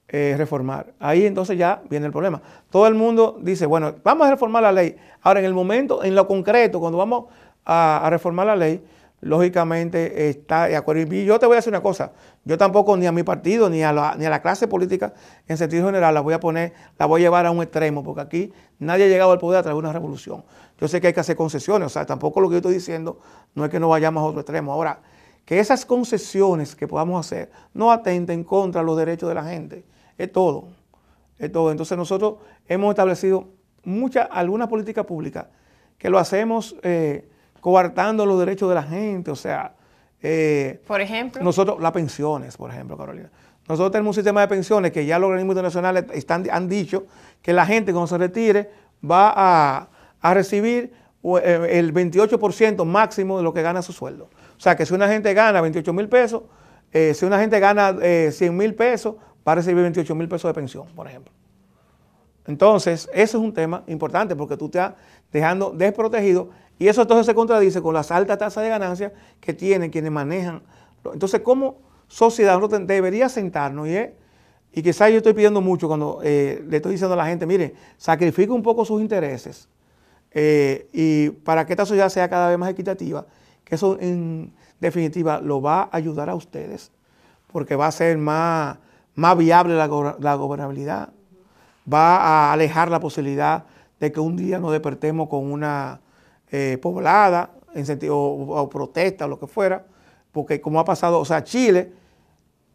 [0.08, 0.94] eh, reformar.
[0.98, 2.42] Ahí entonces ya viene el problema.
[2.68, 4.96] Todo el mundo dice, bueno, vamos a reformar la ley.
[5.22, 7.26] Ahora, en el momento, en lo concreto, cuando vamos
[7.68, 8.82] a, reformar la ley,
[9.20, 11.14] lógicamente está de acuerdo.
[11.14, 12.12] Y yo te voy a decir una cosa,
[12.44, 15.12] yo tampoco ni a mi partido ni a la, ni a la clase política
[15.46, 18.22] en sentido general la voy a poner, la voy a llevar a un extremo, porque
[18.22, 20.44] aquí nadie ha llegado al poder a través de una revolución.
[20.80, 23.20] Yo sé que hay que hacer concesiones, o sea, tampoco lo que yo estoy diciendo
[23.54, 24.72] no es que no vayamos a otro extremo.
[24.72, 25.00] Ahora,
[25.44, 29.84] que esas concesiones que podamos hacer no atenten contra los derechos de la gente,
[30.16, 30.68] es todo,
[31.38, 31.70] es todo.
[31.70, 33.48] Entonces nosotros hemos establecido
[33.84, 35.48] muchas, algunas políticas públicas
[35.98, 36.74] que lo hacemos...
[36.82, 37.28] Eh,
[37.60, 39.74] coartando los derechos de la gente, o sea...
[40.20, 41.42] Eh, por ejemplo.
[41.42, 43.30] Nosotros, las pensiones, por ejemplo, Carolina.
[43.68, 47.06] Nosotros tenemos un sistema de pensiones que ya los organismos internacionales están, han dicho
[47.42, 48.70] que la gente cuando se retire
[49.08, 49.88] va
[50.22, 50.92] a, recibir
[51.42, 54.30] eh, el 28% máximo de lo que gana su sueldo.
[54.56, 56.42] O sea que si una gente gana 28 mil pesos,
[56.92, 57.94] eh, si una gente gana
[58.30, 59.16] 100 mil pesos,
[59.46, 61.32] va a recibir 28 mil pesos de pensión, por ejemplo.
[62.48, 64.94] Entonces, eso es un tema importante porque tú estás
[65.30, 69.90] dejando desprotegido y eso entonces se contradice con las altas tasas de ganancia que tienen
[69.90, 70.62] quienes manejan.
[71.12, 73.96] Entonces, como sociedad nosotros debería sentarnos y,
[74.72, 77.74] y quizás yo estoy pidiendo mucho cuando eh, le estoy diciendo a la gente, mire,
[77.96, 79.68] sacrifique un poco sus intereses
[80.30, 83.26] eh, y para que esta sociedad sea cada vez más equitativa,
[83.64, 86.92] que eso en definitiva lo va a ayudar a ustedes,
[87.50, 88.78] porque va a ser más,
[89.14, 91.10] más viable la, la gobernabilidad,
[91.92, 93.64] va a alejar la posibilidad
[93.98, 96.00] de que un día nos despertemos con una
[96.50, 99.84] eh, poblada, en sentido, o, protesta, o lo que fuera,
[100.32, 101.92] porque como ha pasado, o sea, Chile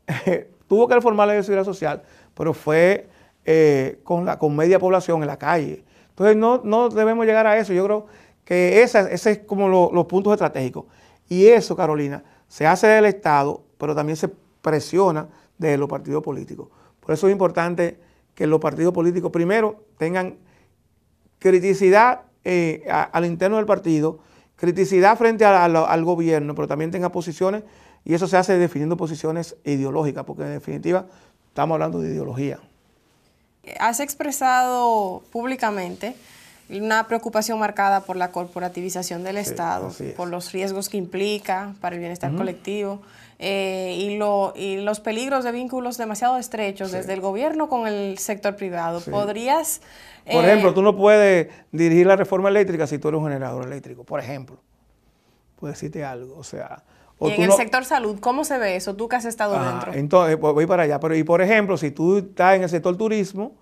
[0.68, 3.08] tuvo que reformar la seguridad social, pero fue
[3.46, 5.84] eh, con, la, con media población en la calle.
[6.10, 7.74] Entonces no, no debemos llegar a eso.
[7.74, 8.06] Yo creo
[8.46, 10.86] que ese, ese es como los puntos estratégicos.
[11.28, 14.30] Y eso, Carolina, se hace del Estado, pero también se
[14.62, 16.70] presiona de los partidos políticos.
[17.00, 18.00] Por eso es importante
[18.36, 20.38] que los partidos políticos primero tengan
[21.40, 24.20] criticidad eh, al interno del partido,
[24.56, 27.64] criticidad frente al gobierno, pero también tenga posiciones,
[28.06, 31.06] y eso se hace definiendo posiciones ideológicas, porque en definitiva
[31.48, 32.60] estamos hablando de ideología.
[33.80, 36.16] Has expresado públicamente
[36.70, 42.00] una preocupación marcada por la corporativización del Estado, por los riesgos que implica para el
[42.00, 43.02] bienestar colectivo.
[43.46, 48.18] Eh, y, lo, y, los peligros de vínculos demasiado estrechos desde el gobierno con el
[48.18, 49.02] sector privado.
[49.02, 49.82] ¿Podrías
[50.32, 53.66] por ejemplo, eh, tú no puedes dirigir la reforma eléctrica si tú eres un generador
[53.66, 54.58] eléctrico, por ejemplo.
[55.60, 56.84] Puedes decirte algo, o sea,
[57.20, 58.96] y en el sector salud, ¿cómo se ve eso?
[58.96, 59.94] Tú que has estado dentro.
[59.94, 61.00] Entonces, pues, voy para allá.
[61.00, 63.54] Pero, y por ejemplo, si tú estás en el sector turismo,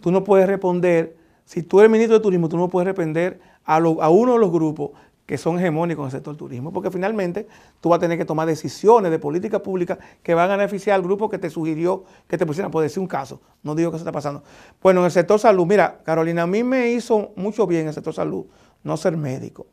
[0.00, 3.76] tú no puedes responder, si tú eres ministro de turismo, tú no puedes responder a,
[3.76, 4.90] a uno de los grupos
[5.28, 7.46] que son hegemónicos en el sector turismo, porque finalmente
[7.82, 11.02] tú vas a tener que tomar decisiones de política pública que van a beneficiar al
[11.02, 14.04] grupo que te sugirió que te pusieran, por decir un caso, no digo que eso
[14.04, 14.42] está pasando.
[14.80, 17.92] Bueno, en el sector salud, mira, Carolina, a mí me hizo mucho bien en el
[17.92, 18.46] sector salud
[18.82, 19.66] no ser médico,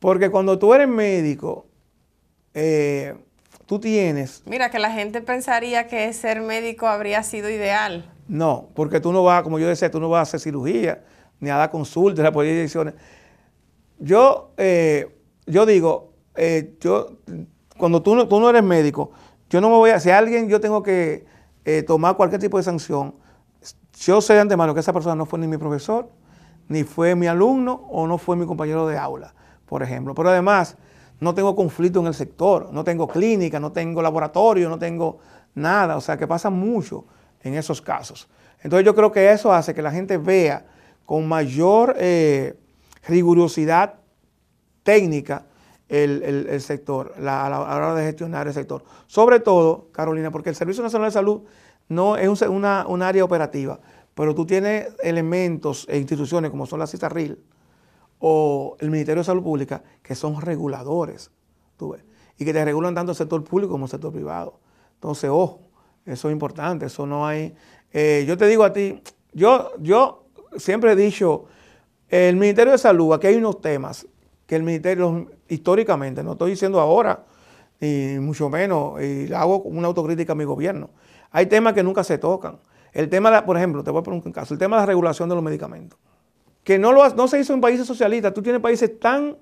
[0.00, 1.66] porque cuando tú eres médico,
[2.52, 3.14] eh,
[3.66, 4.42] tú tienes...
[4.44, 8.12] Mira, que la gente pensaría que ser médico habría sido ideal.
[8.26, 11.04] No, porque tú no vas, como yo decía, tú no vas a hacer cirugía,
[11.38, 12.94] ni a dar consultas, a poner decisiones
[14.04, 17.18] yo, eh, yo digo, eh, yo,
[17.78, 19.12] cuando tú no, tú no eres médico,
[19.48, 21.24] yo no me voy a, si alguien yo tengo que
[21.64, 23.14] eh, tomar cualquier tipo de sanción,
[23.98, 26.10] yo sé de antemano que esa persona no fue ni mi profesor,
[26.68, 30.14] ni fue mi alumno o no fue mi compañero de aula, por ejemplo.
[30.14, 30.76] Pero además,
[31.20, 35.18] no tengo conflicto en el sector, no tengo clínica, no tengo laboratorio, no tengo
[35.54, 37.06] nada, o sea que pasa mucho
[37.42, 38.28] en esos casos.
[38.62, 40.66] Entonces yo creo que eso hace que la gente vea
[41.06, 41.96] con mayor
[43.06, 43.94] rigurosidad
[44.82, 45.46] técnica
[45.88, 48.84] el, sector, a la hora de gestionar el sector.
[49.06, 51.42] Sobre todo, Carolina, porque el Servicio Nacional de Salud
[51.88, 53.78] no es una, área operativa,
[54.14, 57.38] pero tú tienes elementos e instituciones como son la CISARRIL
[58.18, 61.30] o el Ministerio de Salud Pública que son reguladores,
[61.76, 61.96] tú
[62.36, 64.58] y que te regulan tanto el sector público como el sector privado.
[64.94, 65.60] Entonces, ojo,
[66.04, 67.54] eso es importante, eso no hay...
[67.92, 69.00] Eh, yo te digo a ti,
[69.32, 70.24] yo, yo
[70.56, 71.44] siempre he dicho
[72.14, 74.06] el Ministerio de Salud, aquí hay unos temas
[74.46, 77.24] que el Ministerio, históricamente, no estoy diciendo ahora,
[77.80, 80.90] ni mucho menos, y hago una autocrítica a mi gobierno.
[81.32, 82.60] Hay temas que nunca se tocan.
[82.92, 85.28] El tema, por ejemplo, te voy a poner un caso, el tema de la regulación
[85.28, 85.98] de los medicamentos,
[86.62, 88.32] que no, lo, no se hizo en países socialistas.
[88.32, 89.36] Tú tienes países tan,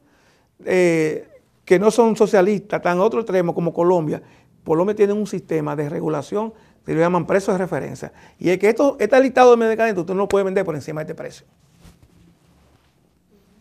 [0.65, 1.29] eh,
[1.67, 4.23] que no son socialistas, tan otro extremo como Colombia.
[4.65, 6.55] Colombia tiene un sistema de regulación
[6.87, 8.15] que lo llaman precios de referencia.
[8.39, 11.03] Y es que esto, este listado de medicamentos tú no lo puedes vender por encima
[11.05, 11.47] de este precio.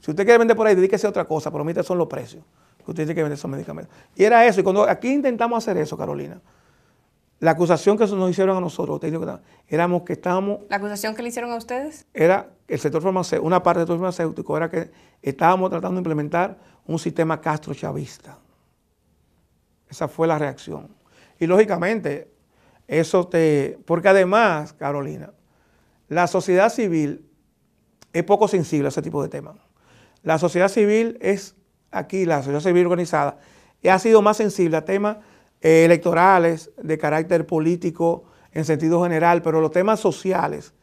[0.01, 2.43] Si usted quiere vender por ahí, dedíquese a otra cosa, pero mire, son los precios
[2.83, 3.95] que usted tiene que vender esos medicamentos.
[4.15, 4.59] Y era eso.
[4.59, 6.41] Y cuando aquí intentamos hacer eso, Carolina,
[7.39, 8.99] la acusación que nos hicieron a nosotros,
[9.67, 10.59] éramos que estábamos...
[10.69, 12.05] ¿La acusación que le hicieron a ustedes?
[12.13, 16.57] Era el sector farmacéutico, una parte del sector farmacéutico era que estábamos tratando de implementar
[16.85, 18.37] un sistema castro-chavista.
[19.87, 20.89] Esa fue la reacción.
[21.39, 22.31] Y lógicamente,
[22.87, 23.79] eso te...
[23.85, 25.31] Porque además, Carolina,
[26.07, 27.27] la sociedad civil
[28.13, 29.55] es poco sensible a ese tipo de temas.
[30.23, 31.55] La sociedad civil es
[31.91, 33.37] aquí, la sociedad civil organizada,
[33.89, 35.17] ha sido más sensible a temas
[35.61, 40.73] eh, electorales de carácter político en sentido general, pero los temas sociales,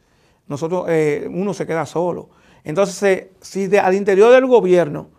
[0.47, 2.29] nosotros, eh, uno se queda solo.
[2.63, 5.09] Entonces, si al interior del gobierno,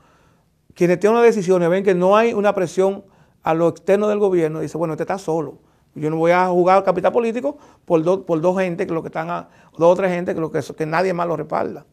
[0.74, 3.04] quienes tienen las decisiones ven que no hay una presión
[3.42, 5.58] a lo externo del gobierno, dice, bueno, este está solo.
[5.94, 9.30] Yo no voy a jugar capital político por, por dos gente, que lo que están
[9.30, 11.86] a, dos o tres gente que, lo que, que nadie más lo respalda.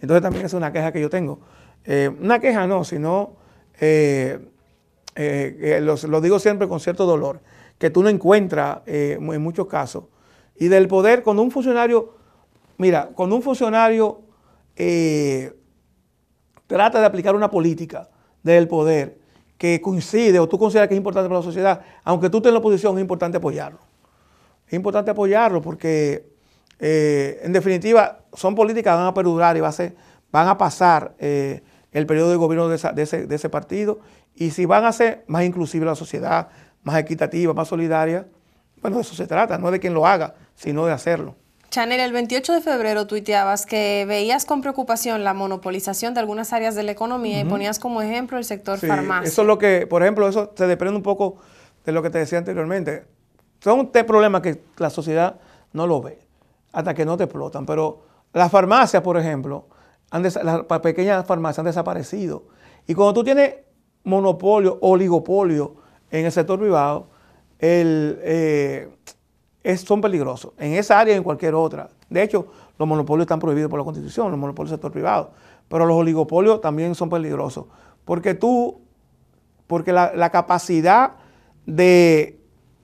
[0.00, 1.40] Entonces también es una queja que yo tengo.
[1.84, 3.36] Eh, una queja no, sino,
[3.80, 4.38] eh,
[5.14, 7.40] eh, lo, digo siempre con cierto dolor,
[7.78, 10.04] que tú no encuentras en muchos casos.
[10.56, 12.14] Y del poder, cuando un funcionario,
[12.76, 14.22] mira, cuando un funcionario
[16.66, 18.08] trata de aplicar una política
[18.42, 19.18] del poder
[19.56, 22.54] que coincide o tú consideras que es importante para la sociedad, aunque tú estés en
[22.54, 23.78] la oposición, es importante apoyarlo.
[24.66, 26.28] Es importante apoyarlo porque
[26.78, 29.96] eh, en definitiva, son políticas que van a perdurar y va a ser,
[30.30, 33.98] van a pasar eh, el periodo de gobierno de, ese, partido.
[34.34, 36.48] Y si van a ser más inclusiva la sociedad,
[36.82, 38.26] más equitativa, más solidaria,
[38.80, 41.34] bueno, de eso se trata, no de quien lo haga, sino de hacerlo.
[41.70, 46.74] Chanel, el 28 de febrero tuiteabas que veías con preocupación la monopolización de algunas áreas
[46.76, 49.28] de la economía y ponías como ejemplo el sector farmacia.
[49.28, 51.38] Eso es lo que, por ejemplo, eso se desprende un poco
[51.84, 53.04] de lo que te decía anteriormente.
[53.60, 55.40] Son problemas que la sociedad
[55.72, 56.28] no lo ve
[56.72, 57.66] hasta que no te explotan.
[57.66, 59.66] Pero las farmacias, por ejemplo,
[60.10, 62.44] las pequeñas farmacias han desaparecido.
[62.86, 63.54] Y cuando tú tienes
[64.04, 65.76] monopolio, oligopolio
[66.10, 67.08] en el sector privado,
[67.58, 68.88] eh,
[69.84, 70.52] son peligrosos.
[70.58, 71.90] En esa área y en cualquier otra.
[72.08, 75.32] De hecho, los monopolios están prohibidos por la Constitución, los monopolios del sector privado.
[75.68, 77.66] Pero los oligopolios también son peligrosos.
[78.04, 78.80] Porque tú,
[79.66, 81.16] porque la capacidad
[81.66, 82.38] de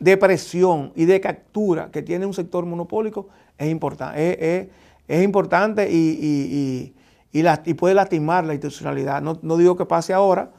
[0.04, 4.68] de presión y de captura que tiene un sector monopólico es, importante es,
[5.08, 6.92] importante y,
[7.32, 9.20] y, puede lastimar la institucionalidad.
[9.20, 10.50] No, digo que pase ahora,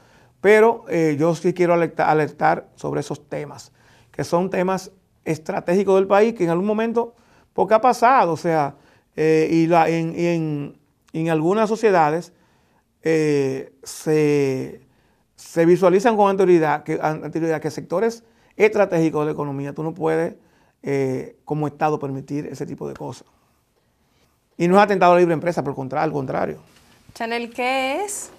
[0.41, 3.71] pero eh, yo sí quiero alertar, sobre esos temas,
[4.12, 4.91] que son temas
[5.23, 7.15] estratégicos del país que en algún momento,
[7.53, 8.75] porque ha pasado, o sea,
[9.15, 10.77] eh, y, la, en,
[11.13, 12.34] en, algunas sociedades
[13.01, 14.81] eh, se
[15.36, 18.23] se visualizan con anterioridad que, anterioridad que sectores
[18.55, 20.36] estratégicos de la economía tú no puedes
[21.43, 23.27] como Estado permitir ese tipo de cosas.
[24.58, 26.60] Y no es atentado a la libre empresa, por al contrario.
[27.13, 28.32] Chanel, ¿qué es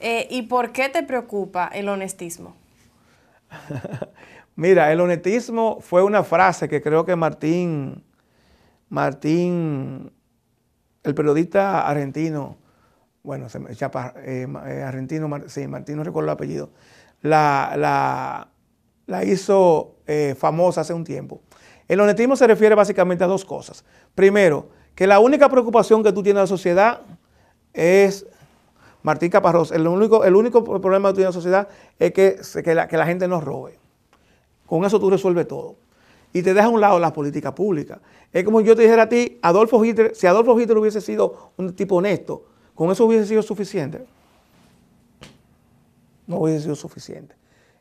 [0.00, 2.54] eh, y por qué te preocupa el honestismo?
[4.56, 8.04] Mira, el honestismo fue una frase que creo que Martín,
[8.88, 10.12] Martín,
[11.02, 12.56] el periodista argentino,
[13.22, 13.76] bueno, se me, eh,
[14.66, 16.70] eh, argentino, sí, Martín no recuerdo el apellido,
[17.22, 18.48] la,
[19.06, 19.96] la, hizo
[20.36, 21.42] famosa hace un tiempo.
[21.88, 23.84] El honestismo se refiere básicamente a dos cosas.
[24.14, 27.02] Primero, que la única preocupación que tú tienes en la sociedad
[27.74, 28.26] es,
[29.02, 32.62] Martín Caparrós, el único, el único problema que tú tienes en la sociedad es que,
[32.64, 33.78] que, la, gente no robe.
[34.64, 35.76] Con eso tú resuelves todo.
[36.32, 38.00] Y te deja a un lado las políticas públicas.
[38.32, 41.76] Es como yo te dijera a ti, Adolfo Hitler, si Adolfo Hitler hubiese sido un
[41.76, 44.02] tipo honesto, con eso hubiese sido suficiente.
[46.26, 47.34] No hubiese sido suficiente.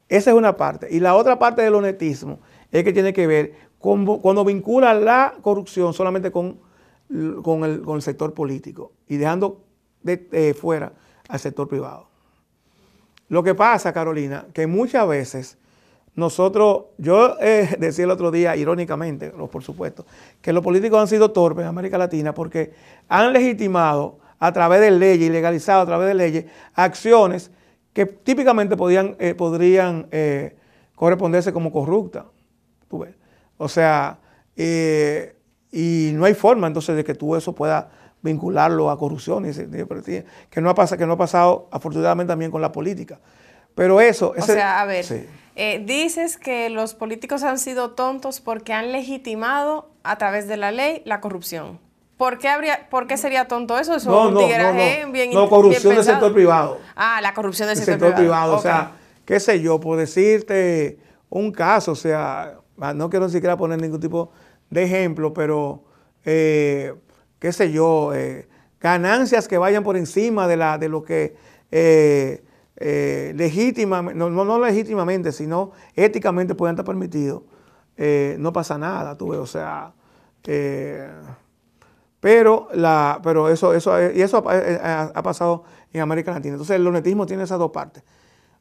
[0.10, 0.90] Esa es una parte.
[0.92, 2.40] Y la otra parte del honestismo
[2.74, 6.65] es que tiene que ver cuando vincula la corrupción solamente con,
[7.44, 9.62] con, el, sector político y dejando
[10.04, 10.94] de, fuera
[11.28, 12.08] al sector privado.
[13.28, 15.58] Lo que pasa, Carolina, que muchas veces
[16.16, 20.06] nosotros, yo eh, decía el otro día, irónicamente, por supuesto,
[20.42, 22.74] que los políticos han sido torpes en América Latina porque
[23.10, 27.52] han legitimado a través de leyes y legalizado a través de leyes acciones
[27.94, 30.56] que típicamente podían, eh, podrían eh,
[30.96, 32.26] corresponderse como corruptas.
[33.58, 34.20] O sea,
[34.56, 35.35] eh,
[35.76, 37.88] y no hay forma entonces de que tú eso puedas
[38.22, 42.72] vincularlo a corrupción, que no, ha pasado, que no ha pasado afortunadamente también con la
[42.72, 43.20] política.
[43.76, 44.34] Pero eso...
[44.38, 45.06] o sea, a ver,
[45.58, 50.72] eh, dices que los políticos han sido tontos porque han legitimado a través de la
[50.72, 51.78] ley la corrupción.
[52.16, 53.96] ¿Por qué, habría, ¿Por qué sería tonto eso?
[53.96, 56.80] Eso no, no, no, bien No, corrupción del sector privado.
[56.96, 58.56] Ah, la corrupción del sector, sector, privado.
[58.56, 58.94] O sea,
[59.26, 63.82] qué sé yo, por decirte un caso, o sea, Ah, no quiero ni siquiera poner
[63.82, 64.30] ningún tipo de
[64.72, 65.84] ejemplo, pero
[66.24, 66.94] eh,
[67.40, 68.48] qué sé yo, eh,
[68.80, 71.36] ganancias que vayan por encima de, la, de lo que
[71.72, 72.44] eh,
[73.36, 77.44] legítimamente, no, no, legítimamente, sino éticamente pueden estar permitidos,
[78.38, 79.94] no pasa nada, tú ves, o sea,
[82.26, 86.56] pero, la, pero eso, eso, y eso ha, pasado en América Latina.
[86.56, 88.04] Entonces el honetismo tiene esas dos partes.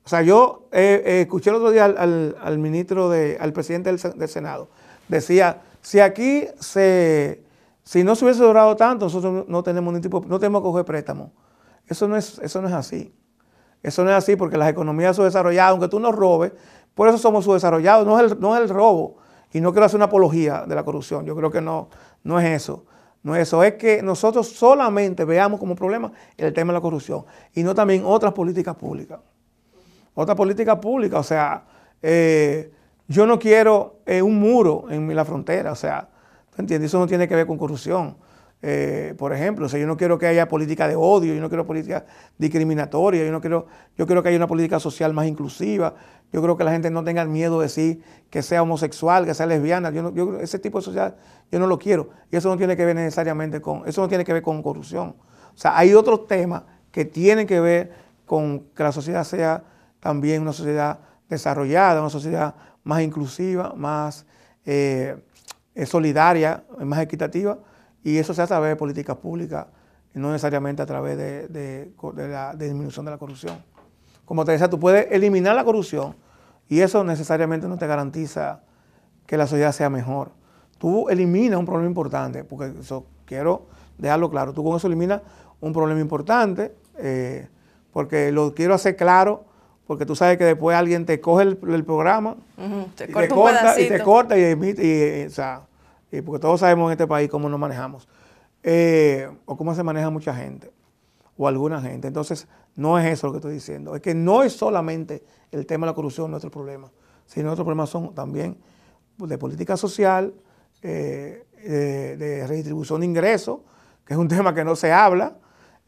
[0.04, 4.28] O sea, yo eh, eh, escuché el otro día al, ministro, de, al presidente del,
[4.28, 4.68] Senado,
[5.08, 7.44] decía, si aquí se,
[7.84, 10.84] si no se hubiese durado tanto, nosotros no tenemos ningún tipo, no tenemos que coger
[10.84, 11.32] préstamo.
[11.86, 13.14] Eso no es, eso no es así.
[13.82, 16.52] Eso no es así porque las economías subdesarrolladas, aunque tú nos robes,
[16.94, 19.18] por eso somos subdesarrollados, no es el, no es el robo.
[19.52, 21.88] Y no quiero hacer una apología de la corrupción, yo creo que no,
[22.24, 22.86] no es eso.
[23.22, 27.24] No es eso, es que nosotros solamente veamos como problema el tema de la corrupción
[27.54, 29.20] y no también otras políticas públicas
[30.14, 31.18] otra política pública.
[31.18, 31.64] O sea,
[32.00, 32.72] eh,
[33.08, 36.08] yo no quiero eh, un muro en la frontera, o sea,
[36.54, 36.90] ¿tú entiendes?
[36.90, 38.16] Eso no tiene que ver con corrupción.
[38.66, 41.50] Eh, por ejemplo, o sea, yo no quiero que haya política de odio, yo no
[41.50, 42.06] quiero política
[42.38, 43.66] discriminatoria, yo no quiero,
[43.98, 45.94] yo quiero que haya una política social más inclusiva,
[46.32, 49.44] yo creo que la gente no tenga miedo de decir que sea homosexual, que sea
[49.44, 51.14] lesbiana, yo, ese tipo de sociedad
[51.52, 52.08] yo no lo quiero.
[52.32, 55.14] Y eso no tiene que ver necesariamente con, eso no tiene que ver con corrupción.
[55.54, 57.92] O sea, hay otros temas que tienen que ver
[58.24, 59.62] con que la sociedad sea
[60.00, 64.26] también una sociedad desarrollada, una sociedad más inclusiva, más
[64.64, 65.16] eh,
[65.86, 67.58] solidaria, más equitativa,
[68.04, 69.66] y eso se a través de políticas públicas,
[70.12, 73.56] no necesariamente a través de, la disminución de la corrupción.
[74.24, 76.14] Como te decía, tú puedes eliminar la corrupción
[76.68, 78.60] y eso necesariamente no te garantiza
[79.26, 80.30] que la sociedad sea mejor.
[80.78, 83.66] Tú eliminas un problema importante, porque eso quiero
[83.98, 85.22] dejarlo claro, tú con eso eliminas
[85.60, 87.48] un problema importante, eh,
[87.92, 89.46] porque lo quiero hacer claro
[89.86, 92.36] porque tú sabes que después alguien te coge el, programa
[92.96, 95.28] te y, corta te corta, y te corta y emite,
[96.10, 98.08] y, porque todos sabemos en este país cómo nos manejamos,
[98.62, 100.70] eh, o cómo se maneja mucha gente,
[101.36, 102.08] o alguna gente.
[102.08, 105.86] Entonces, no es eso lo que estoy diciendo, es que no es solamente el tema
[105.86, 106.90] de la corrupción nuestro problema,
[107.26, 108.56] sino nuestros problemas son también
[109.18, 110.34] de política social,
[110.82, 113.60] eh, de redistribución de ingresos,
[114.06, 115.36] que es un tema que no se habla,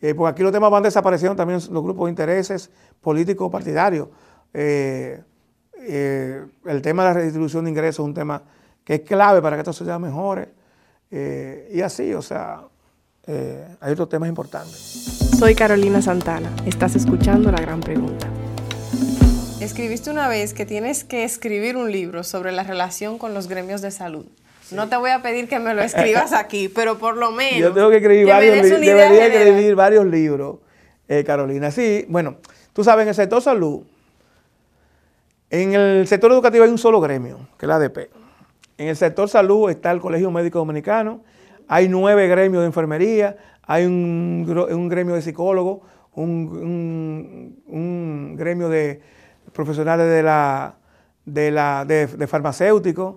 [0.01, 2.71] eh, porque aquí los temas van desapareciendo también los grupos de intereses
[3.01, 4.09] políticos partidarios.
[4.53, 5.23] Eh,
[5.79, 8.43] eh, el tema de la redistribución de ingresos es un tema
[8.85, 10.49] que es clave para que esta sociedad mejore.
[11.11, 12.63] y así, o sea,
[13.27, 14.79] hay otros temas importantes.
[15.39, 16.51] Soy Carolina Santana.
[16.67, 18.29] Estás escuchando La Gran Pregunta.
[19.61, 23.81] Escribiste una vez que tienes que escribir un libro sobre la relación con los gremios
[23.81, 24.27] de salud.
[24.71, 27.61] No te voy a pedir que me lo escribas aquí, pero por lo menos.
[27.61, 28.81] Yo tengo que escribir varios libros.
[28.81, 30.57] Debería escribir varios libros,
[31.09, 31.71] eh, Carolina.
[31.71, 32.37] Sí, bueno,
[32.73, 33.83] tú sabes, en el sector salud,
[35.51, 38.11] En el sector educativo hay un solo gremio, que es la ADP.
[38.79, 41.23] En el sector salud está el Colegio Médico Dominicano,
[41.69, 45.81] hay nueve gremios de enfermería, hay un, gremio de psicólogos,
[46.14, 47.57] un,
[48.37, 49.01] gremio de
[49.53, 50.77] profesionales de la,
[51.25, 53.17] de, la, de, farmacéuticos,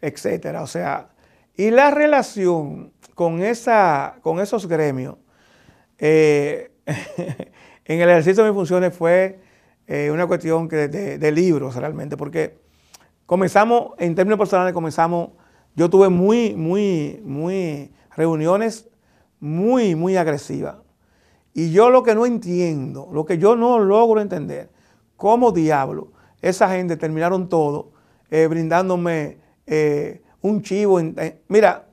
[0.00, 0.62] etcétera.
[0.62, 1.08] O sea,
[1.56, 5.16] y la relación con, esa, con esos gremios
[5.98, 6.70] eh,
[7.84, 9.40] en el ejercicio de mis funciones fue
[9.86, 12.58] eh, una cuestión que de, libros realmente, porque
[13.26, 15.30] comenzamos, en términos personales, comenzamos,
[15.74, 18.90] yo tuve muy, muy, muy reuniones
[19.40, 20.76] muy, muy agresivas.
[21.52, 24.70] Y yo lo que no entiendo, lo que yo no logro entender,
[25.16, 27.92] cómo diablo esa gente terminaron todo
[28.30, 29.38] eh, brindándome
[29.70, 31.00] eh, un chivo.
[31.48, 31.86] mira,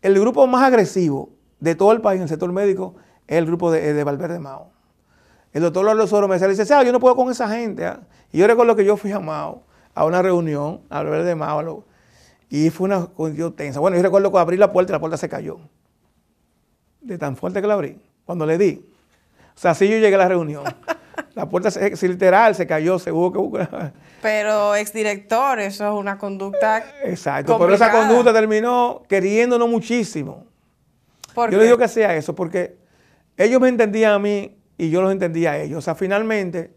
[0.00, 2.94] el grupo más agresivo de todo el país en el sector médico
[3.26, 4.70] es el grupo de, de Valverde Mao.
[5.52, 7.84] El doctor López Oro me dice, yo no puedo con esa gente.
[7.84, 8.00] ¿ah?".
[8.32, 9.64] Y yo recuerdo que yo fui a Mao,
[9.94, 11.84] a una reunión, a ver de Mao,
[12.48, 13.80] y fue una condición tensa.
[13.80, 15.58] Bueno, yo recuerdo que abrí la puerta y la puerta se cayó.
[17.00, 18.86] De tan fuerte que la abrí, cuando le di.
[19.56, 20.64] O sea, así yo llegué a la reunión.
[21.34, 23.68] La puerta, se, literal, se cayó, se hubo que...
[24.20, 30.46] Pero, exdirector, eso es una conducta Exacto, pero esa conducta terminó queriéndonos muchísimo.
[31.36, 32.76] yo le digo que hacía eso porque
[33.36, 35.78] ellos me entendían a mí y yo los entendía a ellos.
[35.78, 36.72] O sea, finalmente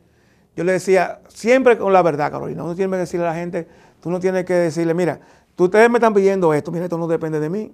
[0.55, 3.67] yo le decía, siempre con la verdad, Carolina, no tienes que decirle a la gente,
[4.01, 5.19] tú no tienes que decirle, mira,
[5.55, 7.73] tú, ustedes me están pidiendo esto, mira, esto no depende de mí.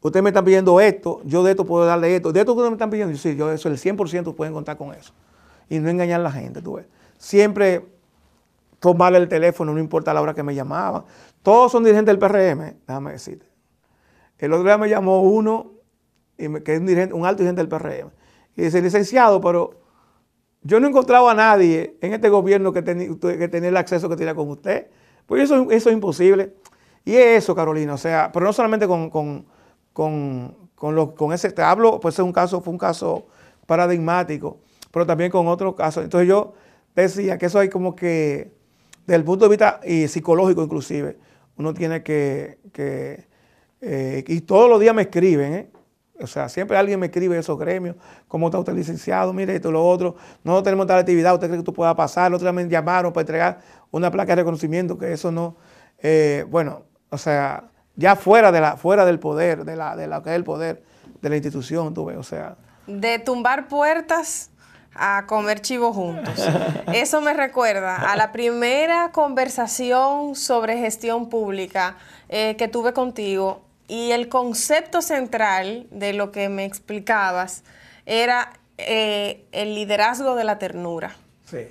[0.00, 2.32] Ustedes me están pidiendo esto, yo de esto puedo darle esto.
[2.32, 4.76] De esto que ustedes me están pidiendo, yo sí, yo eso, el 100% pueden contar
[4.76, 5.12] con eso.
[5.68, 6.86] Y no engañar a la gente, tú ves.
[7.18, 7.84] Siempre
[8.80, 11.04] tomarle el teléfono, no importa la hora que me llamaban.
[11.42, 13.46] Todos son dirigentes del PRM, déjame decirte.
[14.38, 15.72] El otro día me llamó uno,
[16.36, 18.10] que es un, alto dirigente del PRM.
[18.56, 19.80] Y dice, licenciado, pero
[20.62, 24.34] yo no he encontrado a nadie en este gobierno que, tenga el acceso que tiene
[24.34, 24.88] con usted.
[25.26, 26.54] Pues eso, eso es imposible.
[27.04, 27.94] Y es eso, Carolina.
[27.94, 29.46] O sea, pero no solamente con, con,
[29.92, 33.26] con, con ese, te hablo, pues es un caso, fue un caso
[33.66, 34.58] paradigmático,
[34.92, 36.04] pero también con otros casos.
[36.04, 36.54] Entonces yo
[36.94, 38.57] decía que eso hay como que,
[39.08, 41.16] desde el punto de vista y psicológico inclusive,
[41.56, 43.26] uno tiene que, que
[43.80, 45.70] eh, y todos los días me escriben, ¿eh?
[46.20, 47.96] O sea, siempre alguien me escribe esos gremios,
[48.26, 51.64] cómo está usted licenciado, mire esto, lo otro, no tenemos tal actividad, usted cree que
[51.64, 55.56] tú pueda pasar, otros me llamaron para entregar una placa de reconocimiento, que eso no,
[56.00, 60.22] eh, bueno, o sea, ya fuera, de la, fuera del poder, de, la, de lo
[60.22, 60.82] que es el poder
[61.22, 62.58] de la institución, tú ves, o sea.
[62.86, 64.50] De tumbar puertas
[64.98, 66.34] a comer chivo juntos.
[66.92, 71.96] Eso me recuerda a la primera conversación sobre gestión pública
[72.28, 77.64] eh, que tuve contigo y el concepto central de lo que me explicabas
[78.04, 81.16] era eh, el liderazgo de la ternura.
[81.44, 81.68] Sí.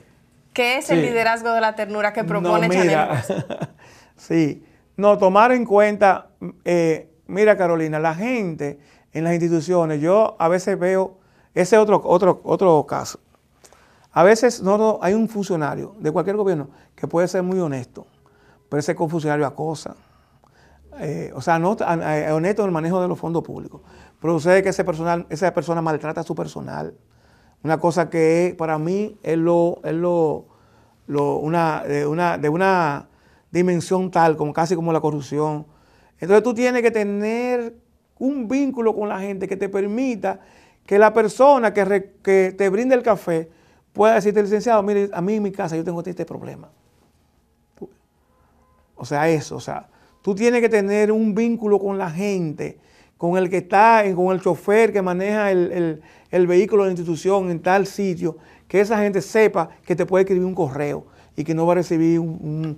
[0.54, 3.08] ¿Qué es el liderazgo de la ternura que propone no,
[4.18, 4.66] sí,
[4.96, 6.30] no, tomar en cuenta,
[6.66, 8.80] eh, mira Carolina, la gente
[9.14, 11.17] en las instituciones, yo a veces veo,
[11.62, 13.20] ese otro, otro, otro caso.
[14.12, 18.08] A veces no, hay un funcionario de cualquier gobierno que puede ser muy honesto,
[18.70, 19.96] pero ese funcionario acosa
[21.00, 23.82] eh, o sea, no eh, honesto en el manejo de los fondos públicos,
[24.20, 26.96] pero sucede que ese personal, esa persona maltrata a su personal.
[27.64, 30.46] Una cosa que para mí es lo, es lo,
[31.08, 33.10] una, de, una, de una
[33.52, 35.68] dimensión tal, como casi como la corrupción.
[36.20, 37.76] Entonces tú tienes que tener
[38.18, 40.40] un vínculo con la gente que te permita
[40.88, 43.52] que la persona que, te brinde el café
[43.94, 46.72] pueda decirte, licenciado, mire, a mí en mi casa yo tengo este problema.
[48.96, 49.88] O sea, eso, o sea,
[50.28, 52.78] Tú tienes que tener un vínculo con la gente,
[53.16, 57.62] con el que está, con el chofer que maneja el, vehículo de la institución en
[57.62, 58.36] tal sitio,
[58.68, 61.06] que esa gente sepa que te puede escribir un correo
[61.38, 62.78] y que no va a recibir un,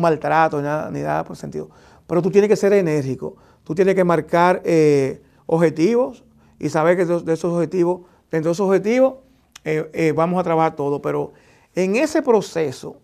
[0.00, 1.68] maltrato ni nada, ni nada por sentido.
[2.06, 6.24] Pero tú tienes que ser enérgico, tú tienes que marcar eh, objetivos
[6.64, 9.16] y saber que de, esos objetivos, dentro de esos objetivos,
[9.64, 11.02] eh, eh, vamos a trabajar todo.
[11.02, 11.34] Pero
[11.74, 12.96] en ese proceso,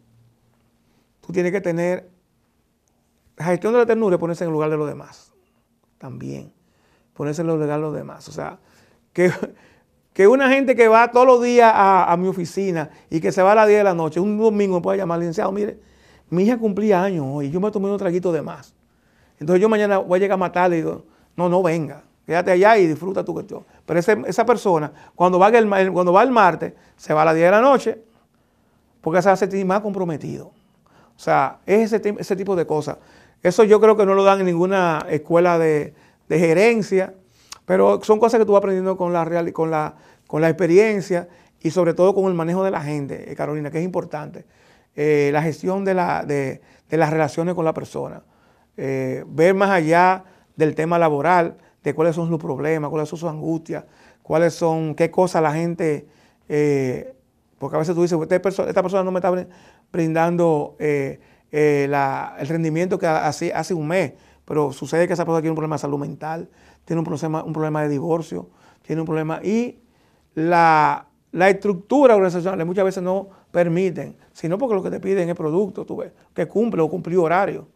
[1.20, 2.08] tú tienes que tener
[3.36, 5.34] la gestión de la ternura es ponerse en el lugar de los demás.
[5.98, 6.54] También.
[7.12, 8.26] Ponerse en el lugar de los demás.
[8.30, 8.58] O sea,
[9.12, 9.30] que,
[10.14, 13.52] que una gente que va todos los días a, mi oficina y que se va
[13.52, 15.78] a las 10 de la noche, un domingo me puede llamar, licenciado, mire,
[16.30, 18.72] mi hija cumplía años hoy y yo me tomé un traguito de más.
[19.38, 21.04] Entonces yo mañana voy a llegar a matarle y digo,
[21.36, 23.64] no, no venga, quédate allá y disfruta tu cuestión.
[23.84, 27.46] Pero esa persona, cuando va, el, cuando va el martes, se va a las 10
[27.46, 27.98] de la noche,
[29.00, 30.46] porque se hace más comprometido.
[30.46, 32.98] O sea, es ese, ese tipo de cosas.
[33.42, 35.92] Eso yo creo que no lo dan en ninguna escuela de,
[36.28, 37.14] gerencia,
[37.64, 39.96] pero son cosas que tú vas aprendiendo con la, con, la,
[40.28, 41.28] con la experiencia
[41.60, 44.44] y sobre todo con el manejo de la gente, eh, Carolina, que es importante.
[44.94, 46.60] eh, la gestión de, la, de,
[46.90, 48.22] las relaciones con la persona,
[48.76, 50.22] eh, ver más allá
[50.54, 53.84] del tema laboral, de cuáles son sus problemas, cuáles son sus angustias,
[54.22, 56.06] cuáles son, qué cosas la gente,
[56.48, 57.14] eh,
[57.58, 59.32] porque a veces tú dices, esta persona, no me está
[59.92, 64.12] brindando el rendimiento que hace, hace un mes,
[64.44, 66.48] pero sucede que esa persona tiene un problema de salud mental,
[66.84, 68.50] tiene un problema, un problema de divorcio,
[68.82, 69.78] tiene un problema y
[70.34, 75.84] la, estructura organizacional muchas veces no permiten, sino porque lo que te piden es producto,
[75.84, 77.68] tú ves, que cumple o cumplió horario.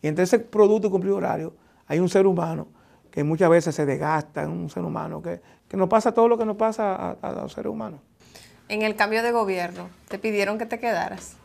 [0.00, 1.54] Y entre ese producto y cumplir horario
[1.86, 2.68] hay un ser humano
[3.12, 6.46] que muchas veces se desgasta, un ser humano que, que nos pasa todo lo que
[6.46, 8.00] nos pasa a, los seres humanos.
[8.68, 11.36] En el cambio de gobierno, ¿te pidieron que te quedaras?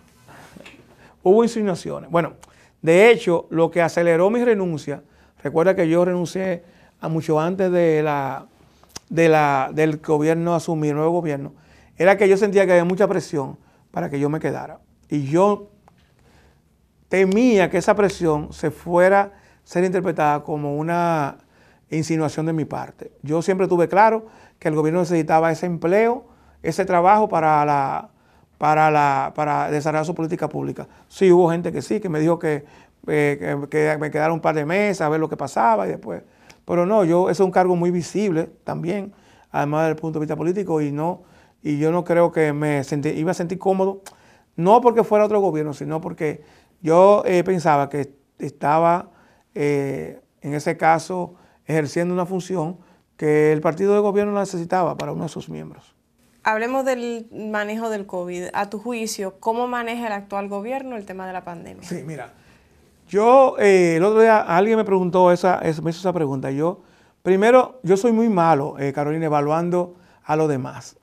[1.22, 2.10] Hubo insinuaciones.
[2.10, 2.34] Bueno,
[2.82, 5.04] de hecho, lo que aceleró mi renuncia,
[5.44, 6.64] recuerda que yo renuncié
[7.02, 8.48] a mucho antes de la,
[9.10, 11.54] de la, del gobierno asumir, el nuevo gobierno,
[11.98, 13.58] era que yo sentía que había mucha presión
[13.92, 14.80] para que yo me quedara.
[15.10, 15.70] Y yo
[17.10, 19.32] temía que esa presión se fuera a
[19.66, 21.40] ser interpretada como una
[21.90, 23.12] insinuación de mi parte.
[23.24, 24.26] Yo siempre tuve claro
[24.60, 26.26] que el gobierno necesitaba ese empleo,
[26.64, 28.10] ese trabajo para, la,
[28.58, 30.88] para, la, para desarrollar su política pública.
[31.08, 32.66] Sí, hubo gente que sí, que me dijo que,
[33.08, 36.24] eh, que me quedara un par de meses a ver lo que pasaba y después
[36.68, 39.14] pero no, yo, es un cargo muy visible también,
[39.52, 41.24] además del punto de vista político, y no,
[41.64, 42.82] y yo no creo que me
[43.16, 44.02] iba a sentir cómodo,
[44.58, 46.44] no porque fuera otro gobierno, sino porque
[46.82, 49.12] yo eh, pensaba que estaba
[49.56, 51.36] eh, en ese caso
[51.68, 52.78] ejerciendo una función
[53.18, 55.94] que el partido de gobierno necesitaba para uno de sus miembros.
[56.44, 58.46] Hablemos del manejo del COVID.
[58.54, 61.84] A tu juicio, ¿cómo maneja el actual gobierno el tema de la pandemia?
[61.84, 62.34] Sí, mira,
[63.10, 66.52] yo, eh, el otro día alguien me preguntó esa, me hizo esa pregunta.
[66.52, 66.82] Yo,
[67.22, 70.98] primero, yo soy muy malo, eh, Carolina, evaluando a los demás.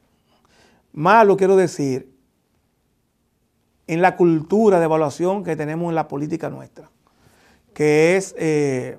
[0.93, 2.15] Malo quiero decir
[3.87, 6.91] en la cultura de evaluación que tenemos en la política nuestra,
[7.75, 8.99] que es eh,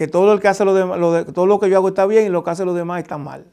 [0.00, 2.28] que todo el que hace lo, de, todo lo que yo hago está bien y
[2.30, 3.44] lo que hace los demás está mal.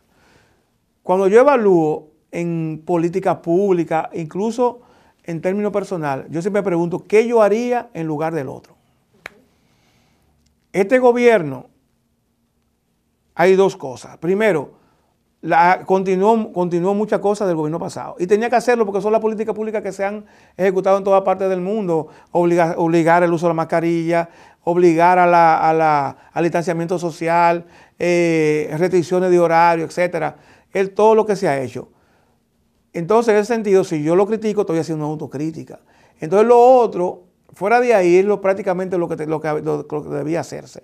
[1.04, 4.80] Cuando yo evalúo en política pública, incluso
[5.26, 8.78] en términos personales, yo siempre pregunto, ¿qué yo haría en lugar del otro?
[10.72, 11.66] Este gobierno,
[13.36, 14.18] hay dos cosas.
[14.18, 14.77] Primero,
[15.42, 18.16] la, continuó, continuó muchas cosas del gobierno pasado.
[18.20, 20.26] Y tenía que hacerlo porque son las políticas públicas que se han
[20.56, 22.08] ejecutado en todas partes del mundo.
[22.32, 24.30] Obligar, obligar el uso de la mascarilla,
[24.64, 27.66] obligar a la, al distanciamiento social,
[27.98, 30.36] eh, restricciones de horario, etcétera.
[30.74, 31.90] Es todo lo que se ha hecho.
[32.92, 35.80] Entonces, en ese sentido, si yo lo critico, estoy haciendo una autocrítica.
[36.20, 37.24] Entonces, lo otro,
[37.54, 40.84] fuera de ahí, es lo, prácticamente lo que, lo, que, debía hacerse.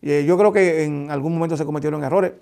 [0.00, 2.32] Eh, yo creo que en algún momento se cometieron errores,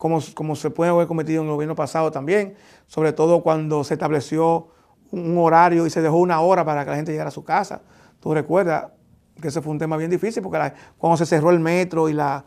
[0.00, 2.54] como, como se puede haber cometido en el gobierno pasado también,
[2.86, 4.68] sobre todo cuando se estableció
[5.10, 7.82] un horario y se dejó una hora para que la gente llegara a su casa.
[8.18, 8.86] Tú recuerdas
[9.38, 12.46] que ese fue un tema bien difícil, porque cuando se cerró el metro y, la,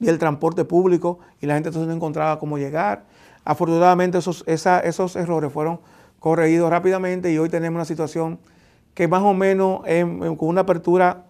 [0.00, 3.04] y el transporte público y la gente entonces no encontraba cómo llegar.
[3.44, 5.78] Afortunadamente esos, esos errores fueron
[6.18, 8.40] corregidos rápidamente y hoy tenemos una situación
[8.94, 9.82] que más o menos
[10.36, 11.24] con una apertura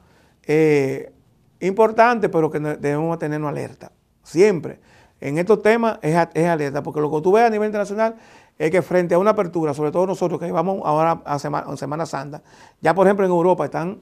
[0.46, 1.12] eh,
[1.60, 3.92] importante, pero que debemos tenernos alerta.
[4.22, 4.80] Siempre.
[5.20, 8.16] En estos temas es, alerta, porque lo que tú ves a nivel internacional
[8.58, 12.06] es que frente a una apertura, sobre todo nosotros que vamos ahora a Semana, Semana
[12.06, 12.42] Santa,
[12.80, 14.00] ya por ejemplo en Europa están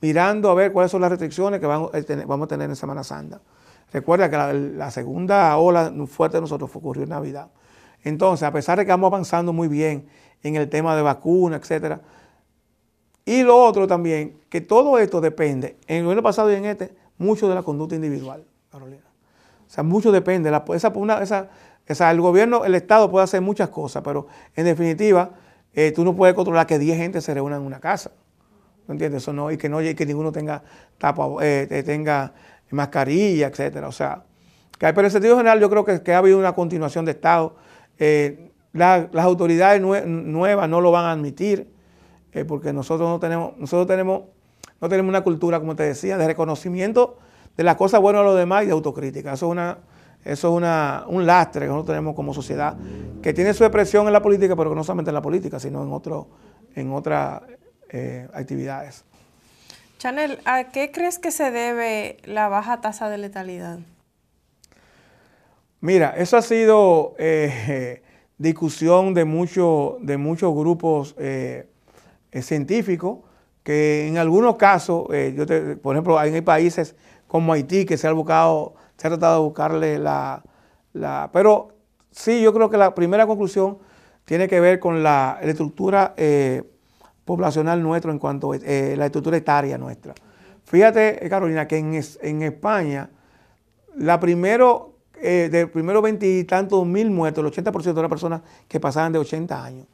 [0.00, 3.04] mirando a ver cuáles son las restricciones que vamos, eh, vamos a tener en Semana
[3.04, 3.40] Santa.
[3.92, 4.36] Recuerda que
[4.76, 7.50] la, segunda ola fuerte de nosotros ocurrió en Navidad.
[8.02, 10.08] Entonces, a pesar de que vamos avanzando muy bien
[10.42, 12.00] en el tema de vacunas, etcétera,
[13.24, 16.94] y lo otro también, que todo esto depende, en el año pasado y en este,
[17.18, 19.05] mucho de la conducta individual, Carolina.
[19.66, 20.50] O sea, mucho depende.
[20.50, 25.30] esa, el gobierno, el Estado puede hacer muchas cosas, pero en definitiva,
[25.74, 28.12] eh, tú no puedes controlar que 10 gente se reúnan en una casa.
[28.86, 29.22] ¿No entiendes?
[29.22, 30.62] Eso no, y que no, y que ninguno tenga
[30.98, 32.32] tapa, eh, tenga
[32.70, 33.88] mascarilla, etcétera.
[33.88, 34.22] O sea,
[34.78, 37.56] que, pero en sentido general yo creo que, ha habido una continuación de Estado.
[37.98, 41.72] Eh, las autoridades nuevas no lo van a admitir,
[42.32, 44.24] eh, porque nosotros no tenemos, nosotros tenemos,
[44.80, 47.18] no tenemos una cultura, como te decía, de reconocimiento
[47.56, 49.32] de las cosas buenas de los demás y de autocrítica.
[49.32, 49.78] Eso es una,
[50.24, 52.76] eso es una, un lastre que nosotros tenemos como sociedad,
[53.22, 55.92] que tiene su expresión en la política, pero no solamente en la política, sino en,
[55.92, 56.28] otro,
[56.74, 57.42] en otras
[57.88, 59.04] eh, actividades.
[59.98, 63.78] Chanel, ¿a qué crees que se debe la baja tasa de letalidad?
[65.80, 68.02] Mira, eso ha sido eh,
[68.38, 71.68] discusión de, mucho, de muchos grupos eh,
[72.32, 73.18] eh, científicos
[73.62, 75.44] que en algunos casos, yo
[75.82, 76.94] por ejemplo, hay países
[77.36, 80.42] como Haití que se ha buscado, se ha tratado de buscarle la,
[80.92, 81.68] la, Pero
[82.10, 83.78] sí, yo creo que la primera conclusión
[84.24, 86.14] tiene que ver con la, estructura
[87.26, 90.14] poblacional nuestro en cuanto a eh, la estructura etaria nuestra.
[90.64, 93.10] Fíjate, eh, Carolina, que en, España,
[93.96, 99.12] la primero, eh, de primero veintitantos mil muertos, el 80% de las personas que pasaban
[99.12, 99.86] de 80 años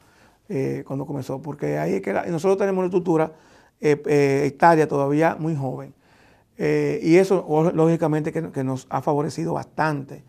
[0.85, 3.31] cuando comenzó, porque ahí es que nosotros tenemos una estructura
[3.79, 5.95] etaria todavía muy joven.
[6.57, 10.23] Y eso, lógicamente, que, nos ha favorecido bastante.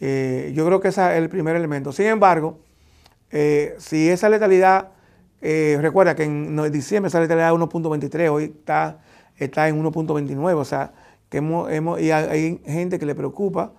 [0.00, 1.92] yo creo que ese es el primer elemento.
[1.92, 2.58] Sin embargo,
[3.30, 4.88] si esa letalidad
[5.42, 9.00] eh, recuerda que en diciembre sale letalidad 1.23, hoy está,
[9.36, 10.92] está en 1.29, o sea,
[11.28, 13.72] que hemos, y hay gente que le preocupa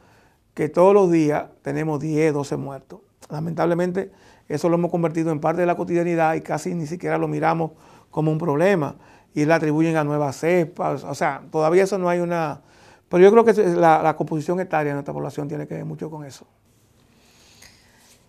[0.54, 3.02] que todos los días tenemos 10, 12 muertos.
[3.30, 4.12] Lamentablemente,
[4.50, 7.72] eso lo hemos convertido en parte de la cotidianidad y casi ni siquiera lo miramos
[8.10, 8.96] como un problema
[9.34, 12.62] y le atribuyen a nuevas cepas, o sea, todavía eso no hay una...
[13.10, 16.10] Pero yo creo que la, la composición etaria de nuestra población tiene que ver mucho
[16.10, 16.46] con eso.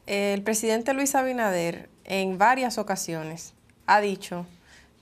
[0.07, 3.55] El presidente Luis Abinader en varias ocasiones
[3.87, 4.47] ha dicho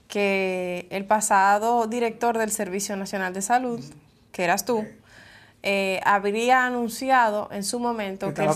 [0.07, 3.83] que el pasado director del Servicio Nacional de Salud,
[4.31, 4.85] que eras tú,
[5.63, 8.51] eh, habría anunciado en su momento que, el,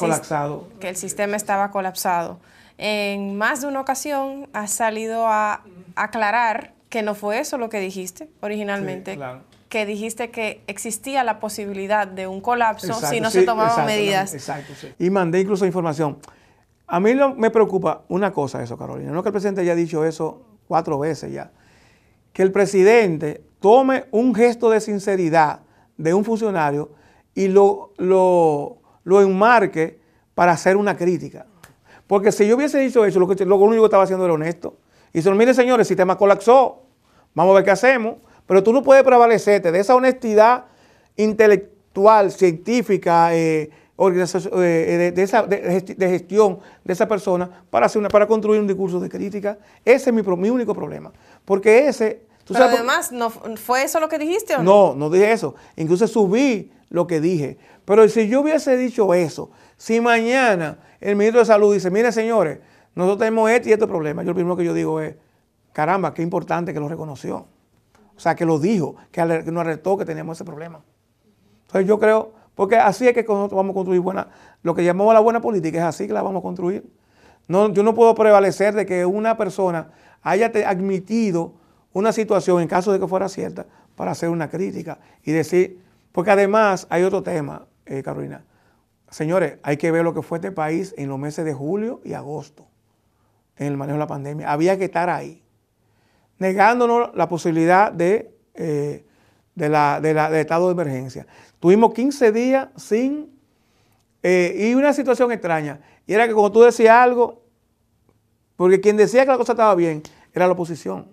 [0.80, 2.40] que el sistema estaba colapsado.
[2.78, 5.64] En más de una ocasión has salido a
[5.96, 9.20] aclarar que no fue eso lo que dijiste originalmente,
[9.68, 14.34] que dijiste que existía la posibilidad de un colapso si no se tomaban medidas.
[14.34, 14.94] exacto, sí.
[14.98, 16.20] Y mandé incluso información.
[16.88, 20.46] A mí me preocupa una cosa eso, Carolina, no que el presidente haya dicho eso
[20.70, 21.52] cuatro veces ya,
[22.32, 25.64] que el presidente tome un gesto de sinceridad
[25.98, 26.92] de un funcionario
[27.34, 30.00] y lo, lo, lo enmarque
[30.34, 31.46] para hacer una crítica.
[32.08, 34.78] Porque si yo hubiese dicho eso, lo, que, lo único que estaba haciendo era honesto.
[35.12, 36.85] Y dice, mire señores, el sistema colapsó,
[37.36, 38.16] vamos a ver qué hacemos.
[38.48, 40.66] Pero tú no puedes prevalecerte de esa honestidad
[41.16, 48.28] intelectual, científica, eh, eh, de, esa, de, gestión de esa persona para, hacer una, para
[48.28, 49.58] construir un discurso de crítica.
[49.84, 51.12] Ese es mi, mi único problema.
[51.44, 52.24] Porque ese...
[52.48, 54.64] Pero además, ¿no ¿fue eso lo que dijiste o no?
[54.64, 55.56] No, no dije eso.
[55.78, 57.58] Incluso subí lo que dije.
[57.86, 62.60] Pero si yo hubiese dicho eso, si mañana el ministro de Salud dice, mire señores,
[62.94, 65.16] nosotros tenemos este y este problema, yo lo primero que yo digo es,
[65.76, 67.48] caramba, qué importante que lo reconoció.
[68.16, 70.80] O sea, que lo dijo, que nos alertó que teníamos ese problema.
[71.66, 74.30] Entonces yo creo porque así es que nosotros vamos a construir buena,
[74.64, 76.90] lo que llamamos la buena política, es así que la vamos a construir.
[77.48, 79.90] No, yo no puedo prevalecer de que una persona
[80.24, 81.54] haya admitido
[81.92, 83.66] una situación, en caso de que fuera cierta,
[83.96, 85.82] para hacer una crítica y decir,
[86.14, 88.46] porque además hay otro tema, eh, Carolina.
[89.10, 92.14] Señores, hay que ver lo que fue este país en los meses de julio y
[92.14, 92.66] agosto,
[93.58, 94.52] en el manejo de la pandemia.
[94.52, 95.44] Había que estar ahí,
[96.40, 99.06] negándonos la posibilidad de, eh,
[99.56, 101.28] de, la, de estado de emergencia.
[101.60, 103.34] Tuvimos 15 días sin...
[104.24, 105.82] Eh, y una situación extraña.
[106.08, 107.44] Y era que cuando tú decías algo,
[108.56, 110.02] porque quien decía que la cosa estaba bien
[110.34, 111.08] era la oposición.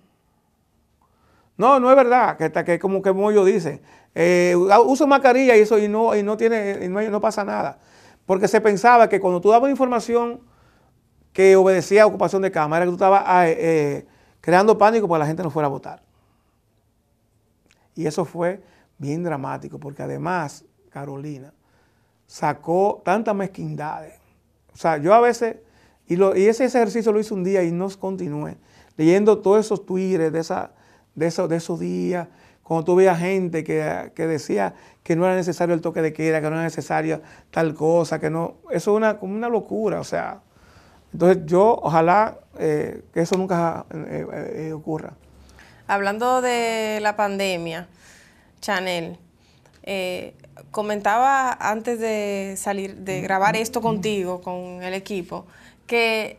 [1.56, 3.82] No, no es verdad, que, que como que ellos dicen,
[4.14, 4.54] eh,
[4.84, 7.78] uso mascarilla y eso y no, y no tiene, no, pasa nada.
[8.26, 10.40] Porque se pensaba que cuando tú dabas información
[11.32, 14.06] que obedecía a ocupación de cámara, que tú estabas ah, eh,
[14.42, 16.02] creando pánico para que la gente no fuera a votar.
[17.94, 18.62] Y eso fue
[18.98, 21.54] bien dramático, porque además Carolina
[22.26, 24.14] sacó tantas mezquindades.
[24.74, 25.56] O sea, yo a veces,
[26.06, 28.58] y, lo, y ese ejercicio lo hice un día y no continué,
[28.96, 30.72] leyendo todos esos tweets de, esa,
[31.14, 32.28] de, esos, de esos días,
[32.62, 36.48] cuando tú veías gente que, decía que no era necesario el toque de queda, que
[36.48, 37.20] no era necesaria
[37.50, 40.42] tal cosa, que no, eso es una, como una locura, o sea.
[41.12, 45.12] Entonces yo ojalá eh, que eso nunca eh, eh, ocurra.
[45.86, 47.88] Hablando de la pandemia,
[48.60, 49.18] Chanel,
[49.82, 50.34] eh,
[50.70, 55.46] comentaba antes de salir, de grabar esto contigo, con el equipo,
[55.86, 56.38] que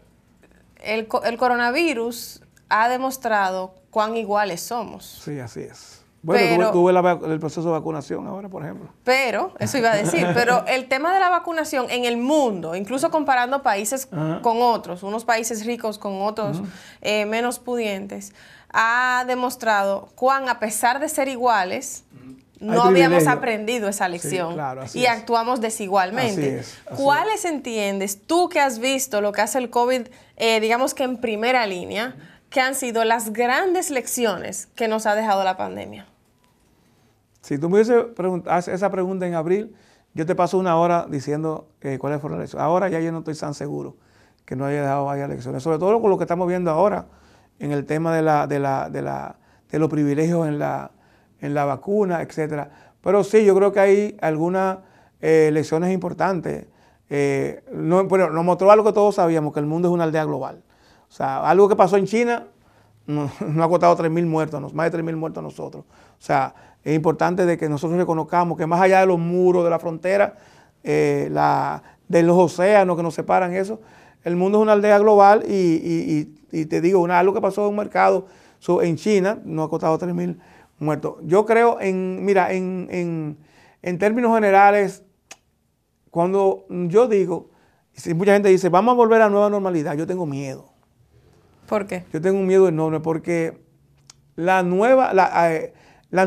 [0.82, 5.21] el, coronavirus ha demostrado cuán iguales somos.
[5.24, 6.03] Sí, así es.
[6.24, 6.91] Bueno, tuve,
[7.32, 8.89] el proceso de vacunación ahora, por ejemplo.
[9.03, 13.11] Pero, eso iba a decir, pero el tema de la vacunación en el mundo, incluso
[13.11, 14.07] comparando países
[14.41, 16.61] con otros, unos países ricos con otros
[17.01, 18.34] eh, menos pudientes,
[18.71, 22.05] ha demostrado cuán, a pesar de ser iguales,
[22.61, 24.57] no habíamos aprendido esa lección
[24.93, 26.63] y actuamos desigualmente.
[26.95, 30.07] ¿Cuáles entiendes tú que has visto lo que hace el COVID,
[30.38, 32.15] eh, digamos que en primera línea,
[32.49, 36.07] que han sido las grandes lecciones que nos ha dejado la pandemia?
[37.43, 39.75] Si tú me hubieses esa pregunta en abril,
[40.13, 42.63] yo te paso una hora diciendo eh, cuáles fueron las lecciones.
[42.63, 43.97] Ahora ya yo no estoy tan seguro
[44.45, 47.07] que no haya dejado varias lecciones, sobre todo con lo que estamos viendo ahora
[47.59, 49.35] en el tema de, la, de, la, de, la,
[49.69, 50.91] de los privilegios en la,
[51.41, 52.69] en la vacuna, etcétera.
[53.01, 54.77] Pero sí, yo creo que hay algunas
[55.19, 56.67] eh, lecciones importantes.
[57.09, 60.23] Eh, no, bueno, nos mostró algo que todos sabíamos, que el mundo es una aldea
[60.23, 60.63] global.
[61.09, 62.47] O sea, algo que pasó en China
[63.05, 63.29] no,
[63.63, 65.83] ha costado 3.000 muertos, más de 3.000 muertos nosotros.
[65.83, 69.69] O sea, es importante de que nosotros reconozcamos que más allá de los muros, de
[69.69, 70.38] la frontera,
[70.84, 71.31] eh,
[72.07, 73.79] de los océanos que nos separan eso,
[74.23, 76.25] el mundo es una aldea global y,
[76.65, 78.27] te digo, una, algo que pasó en un mercado
[78.81, 80.38] en China no ha costado 3.000
[80.79, 81.15] muertos.
[81.23, 83.38] Yo creo en, mira, en,
[83.81, 85.03] en términos generales,
[86.09, 87.49] cuando yo digo,
[87.93, 90.73] si mucha gente dice, vamos a volver a la nueva normalidad, yo tengo miedo.
[91.67, 92.05] ¿Por qué?
[92.11, 93.61] Yo tengo un miedo enorme porque
[94.36, 95.11] la nueva,
[95.51, 95.73] eh,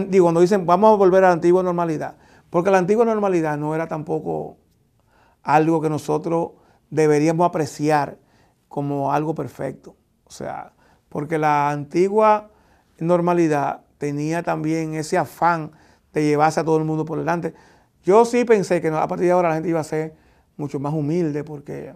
[0.08, 2.16] digo, cuando dicen vamos a volver a la antigua normalidad,
[2.50, 4.56] porque la antigua normalidad no era tampoco
[5.42, 6.50] algo que nosotros
[6.90, 8.18] deberíamos apreciar
[8.68, 9.96] como algo perfecto.
[10.24, 10.72] O sea,
[11.08, 12.50] porque la antigua
[12.98, 15.72] normalidad tenía también ese afán
[16.12, 17.54] de llevarse a todo el mundo por delante.
[18.02, 20.14] Yo sí pensé que a partir de ahora la gente iba a ser
[20.56, 21.94] mucho más humilde porque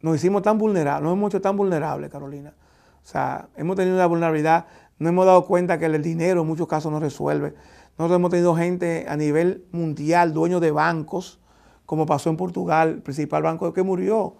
[0.00, 2.54] nos hicimos tan vulnerables, nos hemos hecho tan vulnerables, Carolina.
[3.02, 4.66] O sea, hemos tenido una vulnerabilidad,
[5.00, 7.54] no hemos dado cuenta que el dinero en muchos casos no resuelve.
[7.98, 11.40] Nosotros hemos tenido gente a nivel mundial, dueños de bancos,
[11.86, 14.36] como pasó en Portugal, el principal banco que murió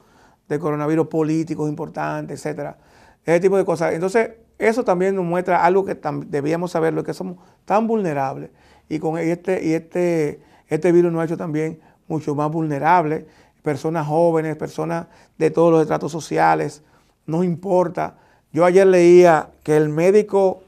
[0.49, 2.79] de coronavirus, políticos importantes, etcétera.
[3.25, 3.95] Ese tipo de cosas.
[3.95, 8.51] Entonces, eso también nos muestra algo que debíamos saber, lo que somos tan vulnerables.
[8.89, 13.25] Y con este, y este, este virus nos ha hecho también mucho más vulnerables
[13.63, 15.07] personas jóvenes, personas
[15.39, 16.83] de todos los estratos sociales,
[17.27, 18.19] no importa.
[18.53, 20.63] Yo ayer leía que el médico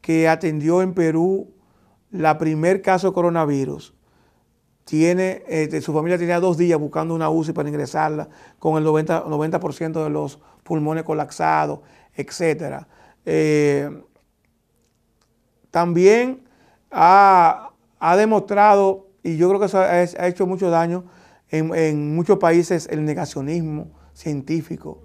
[0.00, 1.48] que atendió en Perú
[2.10, 3.94] la primer caso de coronavirus,
[4.84, 9.26] tiene, este, su familia tenía dos días buscando una UCI para ingresarla, con el 90%,
[9.28, 11.80] 90 de los pulmones colapsados,
[12.14, 12.84] etc.
[13.24, 13.88] Eh,
[15.70, 16.42] también
[16.90, 17.70] ha,
[18.16, 21.04] demostrado, y yo creo que eso ha hecho mucho daño,
[21.48, 25.00] en, muchos países el negacionismo científico,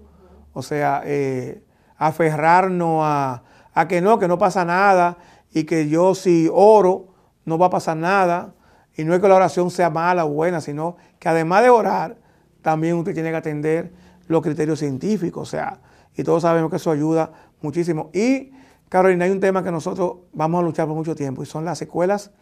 [0.52, 1.62] o sea, eh,
[1.98, 3.42] aferrarnos a,
[3.88, 5.18] que no, que no pasa nada
[5.52, 7.08] y que yo si oro
[7.44, 8.54] no va a pasar nada.
[8.96, 12.16] Y no es que la oración sea mala o buena, sino que además de orar,
[12.62, 13.92] también usted tiene que atender
[14.26, 15.80] los criterios científicos, o sea,
[16.16, 17.30] y todos sabemos que eso ayuda
[17.60, 18.10] muchísimo.
[18.12, 18.50] Y,
[18.88, 21.78] Carolina, hay un tema que nosotros vamos a luchar por mucho tiempo y son las
[21.78, 22.32] secuelas,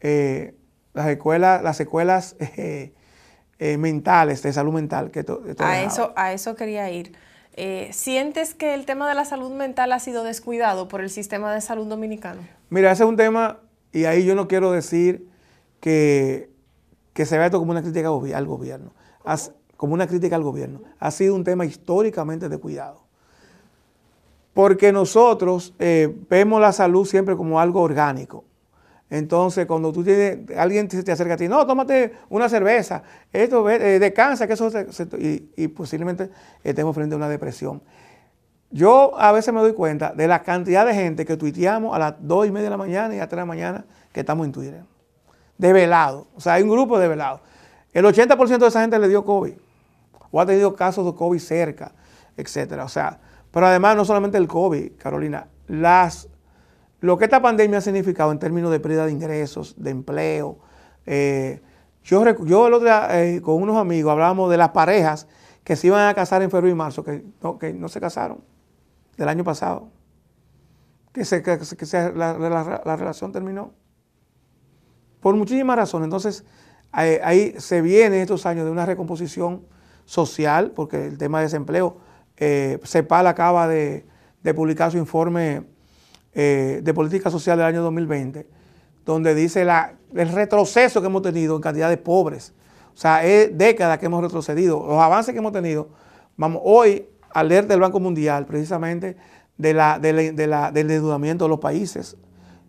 [0.00, 0.56] eh,
[0.92, 2.92] las secuelas, las secuelas eh,
[3.58, 5.10] eh, mentales, de salud mental.
[5.10, 5.24] Que
[5.58, 7.16] a, eso, a eso quería ir.
[7.56, 11.54] Eh, ¿Sientes que el tema de la salud mental ha sido descuidado por el sistema
[11.54, 12.42] de salud dominicano?
[12.68, 13.60] Mira, ese es un tema,
[13.92, 15.28] y ahí yo no quiero decir
[15.80, 16.50] que,
[17.14, 18.92] se vea esto como una crítica al gobierno,
[19.76, 20.80] como una crítica al gobierno.
[20.98, 23.04] Ha sido un tema históricamente de cuidado.
[24.52, 28.44] Porque nosotros eh, vemos la salud siempre como algo orgánico.
[29.14, 34.00] Entonces, cuando tú tienes, alguien te, acerca a ti, no, tómate una cerveza, esto, eh,
[34.00, 34.68] descansa, que eso,
[35.56, 36.30] y, posiblemente
[36.64, 37.80] estemos frente a una depresión.
[38.72, 42.14] Yo a veces me doy cuenta de la cantidad de gente que tuiteamos a las
[42.18, 44.52] 2 y media de la mañana y a 3 de la mañana que estamos en
[44.52, 44.82] Twitter.
[45.58, 46.26] De velado.
[46.34, 47.40] O sea, hay un grupo de velados.
[47.92, 49.54] El 80% de esa gente le dio COVID.
[50.32, 51.92] O ha tenido casos de COVID cerca,
[52.36, 52.82] etcétera.
[52.82, 53.20] O sea,
[53.52, 56.28] pero además no solamente el COVID, Carolina, las
[57.04, 60.58] lo que esta pandemia ha significado en términos de pérdida de ingresos, de empleo.
[61.04, 61.60] Eh,
[62.02, 65.28] yo, yo el otro día eh, con unos amigos hablábamos de las parejas
[65.64, 68.42] que se iban a casar en febrero y marzo, que no, que no se casaron
[69.18, 69.90] del año pasado.
[71.12, 71.58] Que, se, que,
[72.14, 73.74] la, relación terminó.
[75.20, 76.06] Por muchísimas razones.
[76.06, 76.42] Entonces,
[76.90, 79.66] ahí, se viene estos años de una recomposición
[80.06, 81.98] social, porque el tema de desempleo,
[82.38, 84.06] eh, CEPAL acaba de,
[84.42, 85.73] de publicar su informe
[86.34, 88.46] eh, de Política Social del año 2020,
[89.04, 92.52] donde dice la, el retroceso que hemos tenido en cantidad de pobres.
[92.92, 94.84] O sea, es décadas que hemos retrocedido.
[94.84, 95.88] Los avances que hemos tenido.
[96.36, 99.16] Vamos, hoy, alerta del Banco Mundial, precisamente,
[99.56, 100.18] de la, del
[100.90, 102.16] endeudamiento de los países,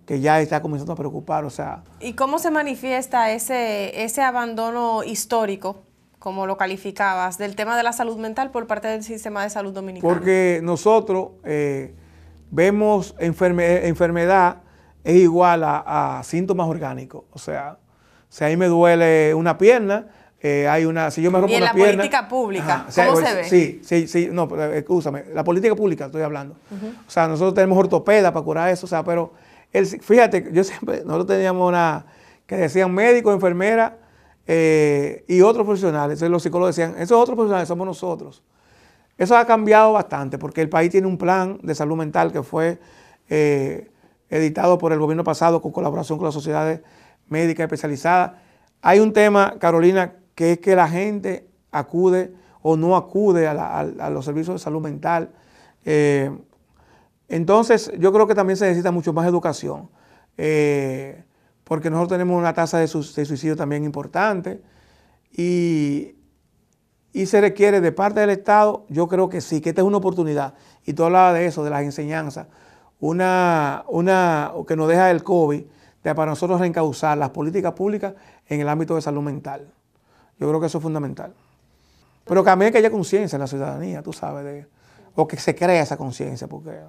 [0.06, 1.46] que ya está comenzando a preocupar.
[1.46, 5.84] O sea, ¿Y cómo se manifiesta ese, ese abandono histórico,
[6.20, 9.74] como lo calificabas, del tema de la salud mental por parte del sistema de salud
[9.74, 10.14] dominicano?
[10.14, 11.30] Porque nosotros...
[11.44, 11.96] Eh,
[12.52, 14.58] vemos enfermedad
[15.06, 17.24] es igual a, síntomas orgánicos.
[17.32, 17.78] O sea,
[18.28, 20.08] si ahí me duele una pierna,
[20.42, 23.44] eh, hay una, si yo me rompo ¿Y en la política pública, ¿cómo se ve?
[23.46, 26.56] Sí, sí, sí, no, escúchame, la política pública estoy hablando.
[27.08, 29.34] O sea, nosotros tenemos ortopeda para curar eso, o sea, pero
[29.72, 32.06] el, fíjate, yo siempre, nosotros teníamos una,
[32.46, 33.94] que decían médicos, enfermeras
[34.48, 38.44] eh, y otros profesionales, entonces los psicólogos decían, esos otros profesionales somos nosotros.
[39.18, 42.80] Eso ha cambiado bastante porque el país tiene un plan de salud mental que fue
[43.30, 43.90] eh,
[44.30, 46.82] editado por el gobierno pasado con colaboración con las sociedades
[47.28, 48.34] médicas especializadas.
[48.82, 54.26] Hay un tema, Carolina, que es que la gente acude o no acude a, los
[54.26, 55.30] servicios de salud mental.
[55.86, 56.32] Eh,
[57.28, 59.90] Entonces, yo creo que también se necesita mucho más educación,
[60.38, 61.24] eh,
[61.64, 64.62] porque nosotros tenemos una tasa de, suicidio también importante
[65.32, 66.15] y,
[67.16, 69.98] y, se requiere de parte del Estado, yo creo que sí, que esta es una
[69.98, 70.54] oportunidad,
[70.86, 72.48] y tú hablabas de eso, de las enseñanzas,
[73.00, 75.64] una, una que nos deja el COVID,
[76.04, 78.14] de para nosotros reencauzar las políticas públicas
[78.48, 79.68] en el ámbito de salud mental.
[80.40, 81.34] Yo creo que eso es fundamental.
[82.26, 84.68] Pero también que haya conciencia en la ciudadanía, tú sabes, de,
[85.16, 86.80] o que se crea esa conciencia, porque...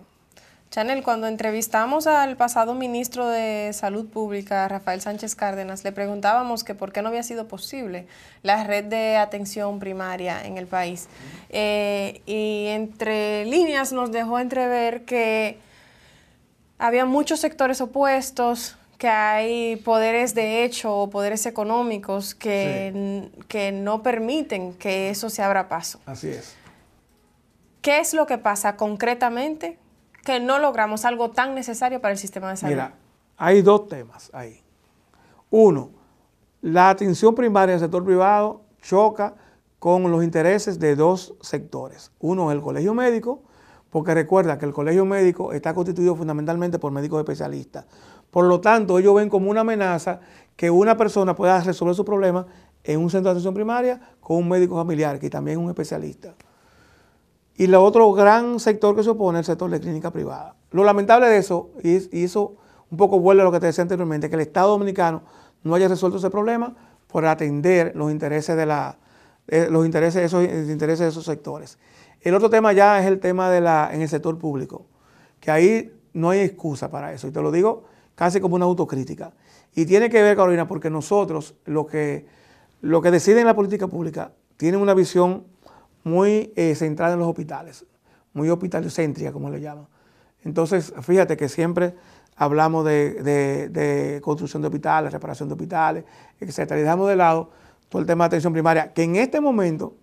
[0.70, 6.74] Chanel, cuando entrevistamos al pasado ministro de Salud Pública, Rafael Sánchez Cárdenas, le preguntábamos que
[6.74, 8.06] por qué no había sido posible
[8.42, 11.08] la red de atención primaria en el país.
[11.48, 15.58] Eh, y entre líneas nos dejó entrever que
[16.78, 24.02] había muchos sectores opuestos, que hay poderes de hecho o poderes económicos que, que no
[24.02, 26.00] permiten que eso se abra paso.
[26.06, 26.54] Así es.
[27.82, 29.78] ¿Qué es lo que pasa concretamente
[30.26, 32.74] que no logramos algo tan necesario para el sistema de salud?
[32.74, 32.94] Mira,
[33.36, 34.60] hay dos temas ahí.
[35.50, 35.90] Uno,
[36.60, 39.36] la atención primaria del sector privado choca
[39.78, 42.10] con los intereses de dos sectores.
[42.18, 43.42] Uno, el colegio médico,
[43.88, 47.86] porque recuerda que el colegio médico está constituido fundamentalmente por médicos especialistas.
[48.32, 50.18] Por lo tanto, ellos ven como una amenaza
[50.56, 52.46] que una persona pueda resolver su problema
[52.82, 56.34] en un centro de atención primaria con un médico familiar, que también es un especialista.
[57.56, 60.56] Y el otro gran sector que se opone es el sector de clínica privada.
[60.70, 62.56] Lo lamentable de eso, y, eso
[62.90, 65.22] un poco vuelve a lo que te decía anteriormente, que el Estado Dominicano
[65.62, 66.74] no haya resuelto ese problema
[67.06, 68.98] por atender los intereses de la,
[69.70, 71.78] los intereses, esos, intereses de esos sectores.
[72.20, 74.86] El otro tema ya es el tema de la, en el sector público,
[75.40, 77.26] que ahí no hay excusa para eso.
[77.26, 77.84] Y te lo digo
[78.14, 79.32] casi como una autocrítica.
[79.74, 82.26] Y tiene que ver, Carolina, porque nosotros lo que,
[82.80, 85.44] lo que deciden en la política pública tienen una visión
[86.06, 87.84] muy eh, centrada en los hospitales,
[88.32, 89.88] muy hospitalocéntrica, como le llaman.
[90.44, 91.94] Entonces, fíjate que siempre
[92.36, 96.04] hablamos de, construcción de hospitales, reparación de hospitales,
[96.38, 96.70] etc.
[96.70, 97.50] Y dejamos de lado
[97.88, 99.96] todo el tema de atención primaria, que en este momento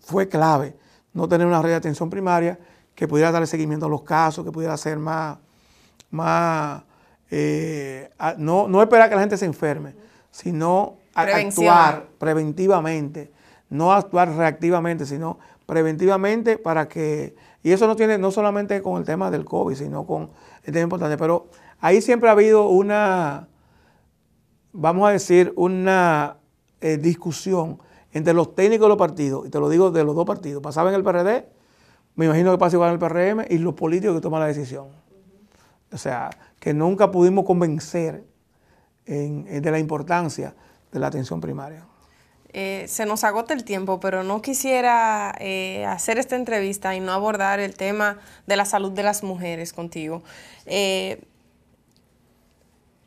[0.00, 0.74] fue clave
[1.12, 2.58] no tener una red de atención primaria
[2.92, 5.38] que pudiera darle seguimiento a los casos, que pudiera ser más,
[6.10, 6.82] más
[7.30, 9.94] eh, no, no, esperar que la gente se enferme,
[10.32, 13.30] sino actuar preventivamente,
[13.74, 19.04] no actuar reactivamente, sino preventivamente para que, y eso no tiene no solamente con el
[19.04, 20.30] tema del COVID, sino con
[20.62, 21.48] el tema importante, pero
[21.80, 23.48] ahí siempre ha habido una,
[24.72, 26.36] vamos a decir, una
[26.80, 27.78] eh, discusión
[28.12, 30.90] entre los técnicos de los partidos, y te lo digo de los dos partidos, pasaba
[30.90, 31.48] en el PRD,
[32.14, 34.86] me imagino que pasa igual en el PRM, y los políticos que toman la decisión.
[35.92, 38.24] O sea, que nunca pudimos convencer
[39.04, 40.54] de la importancia
[40.92, 41.84] de la atención primaria.
[42.56, 47.12] Eh, se nos agota el tiempo, pero no quisiera eh, hacer esta entrevista y no
[47.12, 50.22] abordar el tema de la salud de las mujeres contigo.
[50.64, 51.24] Eh,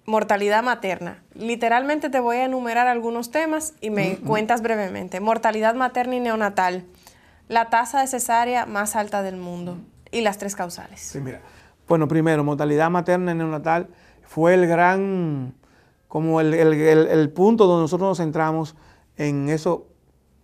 [0.04, 1.24] mortalidad materna.
[1.34, 5.22] Literalmente te voy a enumerar algunos temas y me cuentas brevemente.
[5.22, 6.84] Mortalidad materna y neonatal,
[7.48, 9.78] la tasa de cesárea más alta del mundo
[10.12, 11.00] y las tres causales.
[11.00, 11.40] Sí, mira.
[11.88, 13.88] Bueno, primero, mortalidad materna y neonatal
[14.24, 15.54] fue el gran,
[16.10, 18.76] como el, punto donde nosotros nos centramos
[19.18, 19.88] en eso.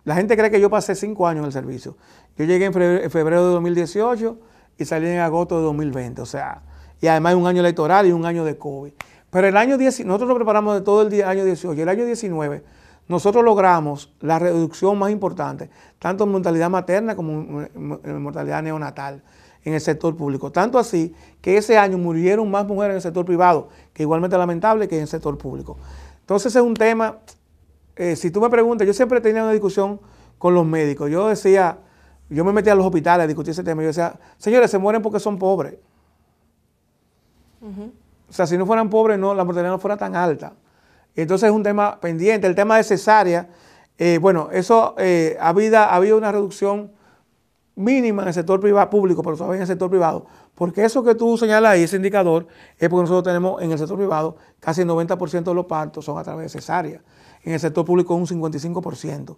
[0.04, 1.96] La gente cree que yo pasé cinco años en el servicio.
[2.36, 4.38] Yo llegué en febrero de 2018
[4.78, 6.20] y salí en agosto de 2020.
[6.20, 6.62] O sea,
[7.00, 8.92] y además un año electoral y un año de COVID.
[9.30, 11.80] Pero el año 10, nosotros nos preparamos de todo el año 18.
[11.80, 12.62] El año 19,
[13.08, 19.22] nosotros logramos la reducción más importante, tanto en mortalidad materna como en mortalidad neonatal
[19.64, 20.52] en el sector público.
[20.52, 24.88] Tanto así que ese año murieron más mujeres en el sector privado, que igualmente lamentable
[24.88, 25.78] que en el sector público.
[26.20, 27.18] Entonces es un tema,
[27.96, 30.00] eh, si tú me preguntas, yo siempre tenía una discusión
[30.38, 31.10] con los médicos.
[31.10, 31.78] Yo decía,
[32.28, 33.82] yo me metía a los hospitales a discutir ese tema.
[33.82, 35.74] Yo decía, señores, se mueren porque son pobres.
[38.28, 40.52] O sea, si no fueran pobres, no, la mortalidad no fuera tan alta.
[41.16, 42.46] Entonces es un tema pendiente.
[42.46, 43.48] El tema de cesárea,
[43.96, 46.90] eh, bueno, eso eh, ha, habido, una reducción
[47.76, 50.26] mínima en el sector privado, público, pero todavía en el sector privado.
[50.54, 52.46] Porque eso que tú señalas ahí, ese indicador,
[52.78, 56.18] es porque nosotros tenemos en el sector privado casi el 90% de los partos son
[56.18, 57.00] a través de cesárea.
[57.44, 59.36] En el sector público un 55%.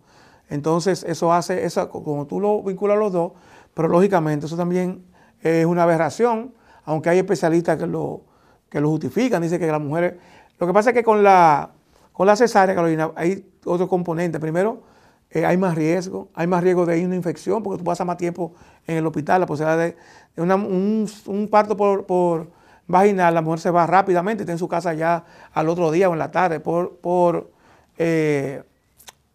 [0.49, 3.33] Entonces, eso hace, eso, como tú lo vinculas los dos,
[3.75, 5.05] pero lógicamente eso también
[5.43, 6.55] es una aberración,
[6.85, 8.23] aunque hay especialistas que lo,
[8.69, 10.15] que lo justifican, dicen que las mujeres...
[10.59, 11.71] Lo que pasa es que con la,
[12.13, 14.41] con la cesárea, Carolina, hay otro componente.
[14.41, 14.83] Primero,
[15.31, 18.17] eh, hay más riesgo, hay más riesgo de ir una infección porque tú pasas más
[18.17, 18.55] tiempo
[18.87, 19.97] en el hospital, la posibilidad de,
[20.41, 22.51] un, parto por,
[22.87, 26.13] vaginal, la mujer se va rápidamente, está en su casa ya al otro día o
[26.13, 27.51] en la tarde, por, por
[27.99, 28.63] eh,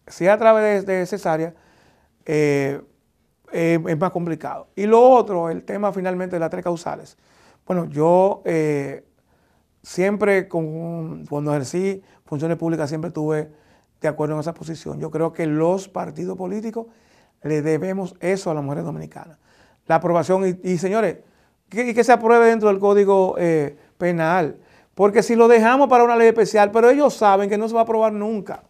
[0.06, 1.54] si a través de, cesárea,
[2.26, 2.80] eh,
[3.52, 4.68] eh, es más complicado.
[4.76, 7.16] Y lo otro, el tema finalmente de las tres causales.
[7.66, 9.04] Bueno, yo eh,
[9.82, 13.50] siempre cuando ejercí funciones públicas siempre estuve
[14.00, 14.98] de acuerdo en esa posición.
[15.00, 16.86] Yo creo que los partidos políticos
[17.42, 19.38] le debemos eso a las mujeres dominicanas.
[19.86, 21.18] La aprobación, y, señores,
[21.68, 23.36] que, que, se apruebe dentro del Código
[23.98, 24.56] Penal,
[24.94, 27.80] porque si lo dejamos para una ley especial, pero ellos saben que no se va
[27.80, 28.62] a aprobar nunca,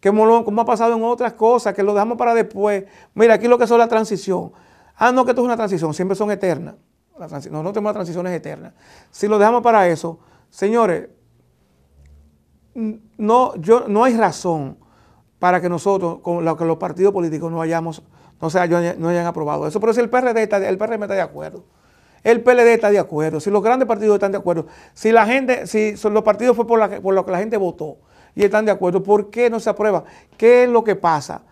[0.00, 2.84] que como, ha pasado en otras cosas, que lo dejamos para después.
[3.14, 4.52] Mira, aquí lo que son la transición.
[4.96, 6.74] Ah, no, que esto es una transición, siempre son eternas.
[7.18, 8.74] Nosotros no tenemos transiciones eternas.
[9.10, 10.18] Si lo dejamos para eso,
[10.50, 11.08] señores,
[12.74, 14.76] no, yo, no hay razón
[15.38, 18.02] para que nosotros, con los partidos políticos no hayamos,
[18.40, 19.80] no, se hayan, no hayan aprobado eso.
[19.80, 21.64] Pero si el PRD está, el PRM está de acuerdo,
[22.26, 25.68] el PLD está de acuerdo, si los grandes partidos están de acuerdo, si la gente,
[25.68, 27.98] si los partidos fue por, lo que la gente votó
[28.34, 30.02] y están de acuerdo, ¿por qué no se aprueba?
[30.36, 31.42] ¿Qué es lo que pasa?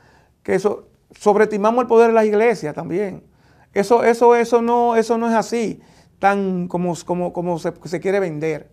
[0.42, 3.22] Que eso, sobreestimamos el poder de las iglesias también.
[3.72, 5.80] Eso, eso, eso, no, eso no es así,
[6.18, 8.68] tan como, como, como se, quiere vender.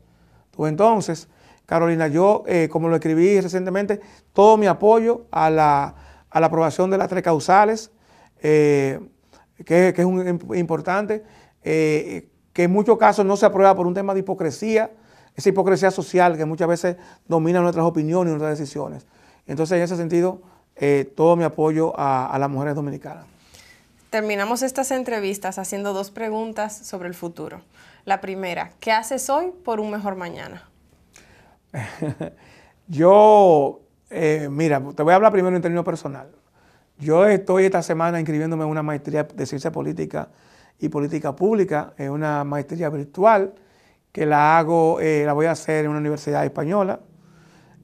[0.57, 1.27] Entonces,
[1.67, 4.01] Carolina, yo, eh, como lo escribí recientemente,
[4.33, 5.95] todo mi apoyo a la,
[6.31, 7.91] aprobación de las tres causales,
[8.41, 8.99] eh,
[9.63, 11.23] que, es un, importante,
[11.63, 14.91] eh, que en muchos casos no se aprueba por un tema de hipocresía,
[15.35, 16.97] esa hipocresía social que muchas veces
[17.27, 19.05] domina nuestras opiniones y nuestras decisiones.
[19.47, 20.41] Entonces, en ese sentido,
[21.15, 23.25] todo mi apoyo a, a las mujeres dominicanas.
[24.09, 27.61] Terminamos estas entrevistas haciendo dos preguntas sobre el futuro.
[28.03, 30.67] La primera, ¿qué haces hoy por un mejor mañana?
[32.87, 36.27] Yo, eh, mira, te voy a hablar primero en términos personal.
[36.97, 40.29] Yo estoy esta semana inscribiéndome en una maestría de ciencia política
[40.79, 43.53] y política pública, en una maestría virtual
[44.11, 46.99] que la hago, eh, la voy a hacer en una universidad española.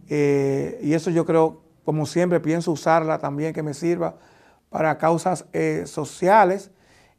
[0.09, 4.17] Eh, y eso yo creo, como siempre, pienso usarla también que me sirva
[4.69, 5.45] para causas
[5.85, 6.71] sociales.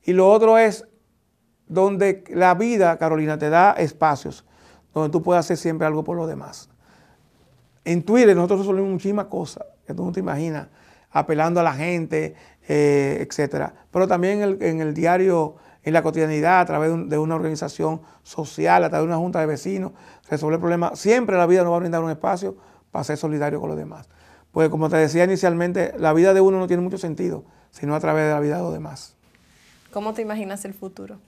[0.04, 0.86] Y lo otro es
[1.66, 4.44] donde la vida, Carolina, te da espacios
[4.92, 6.68] donde tú puedes hacer siempre algo por los demás.
[7.84, 10.68] En Twitter nosotros resolvemos muchísimas cosas que tú no te imaginas,
[11.18, 12.34] apelando a la gente,
[12.68, 13.74] eh, etcétera.
[13.90, 18.88] Pero también en el, diario, en la cotidianidad, a través de, una organización social, a
[18.88, 19.92] través de una junta de vecinos,
[20.30, 20.98] resolver problemas.
[20.98, 22.56] Siempre la vida nos va a brindar un espacio
[22.90, 24.08] para ser solidario con los demás.
[24.52, 28.00] Pues como te decía inicialmente, la vida de uno no tiene mucho sentido, sino a
[28.00, 29.14] través de la vida de los demás.
[29.92, 31.18] ¿Cómo te imaginas el futuro?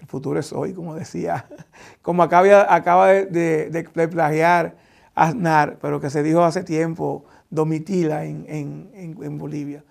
[0.00, 1.46] El futuro es hoy, como decía,
[2.02, 4.76] como acaba, acaba de, plagiar
[5.14, 9.84] Aznar, pero que se dijo hace tiempo, Domitila en, Bolivia.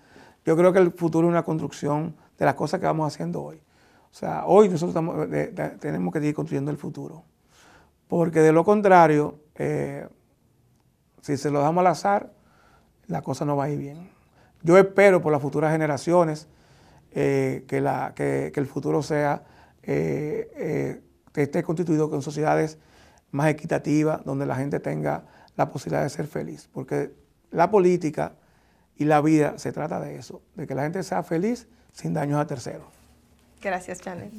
[0.44, 3.62] Yo creo que el futuro es una construcción de las cosas que vamos haciendo hoy.
[4.10, 5.28] O sea, hoy nosotros
[5.78, 7.22] tenemos que seguir construyendo el futuro.
[8.08, 10.08] Porque de lo contrario, eh,
[11.20, 12.32] si se lo damos al azar,
[13.06, 14.10] la cosa no va a ir bien.
[14.62, 16.48] Yo espero por las futuras generaciones
[17.12, 19.44] eh, que, la, que el futuro sea
[19.82, 21.00] eh, eh,
[21.32, 22.78] que esté constituido con sociedades
[23.30, 25.24] más equitativas, donde la gente tenga
[25.56, 26.68] la posibilidad de ser feliz.
[26.72, 27.12] Porque
[27.50, 28.32] la política
[28.96, 32.40] y la vida se trata de eso, de que la gente sea feliz sin daños
[32.40, 32.86] a terceros.
[33.60, 34.32] Gracias, Janet.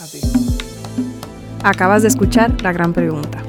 [0.00, 0.20] A ti.
[1.62, 3.42] Acabas de escuchar la gran pregunta.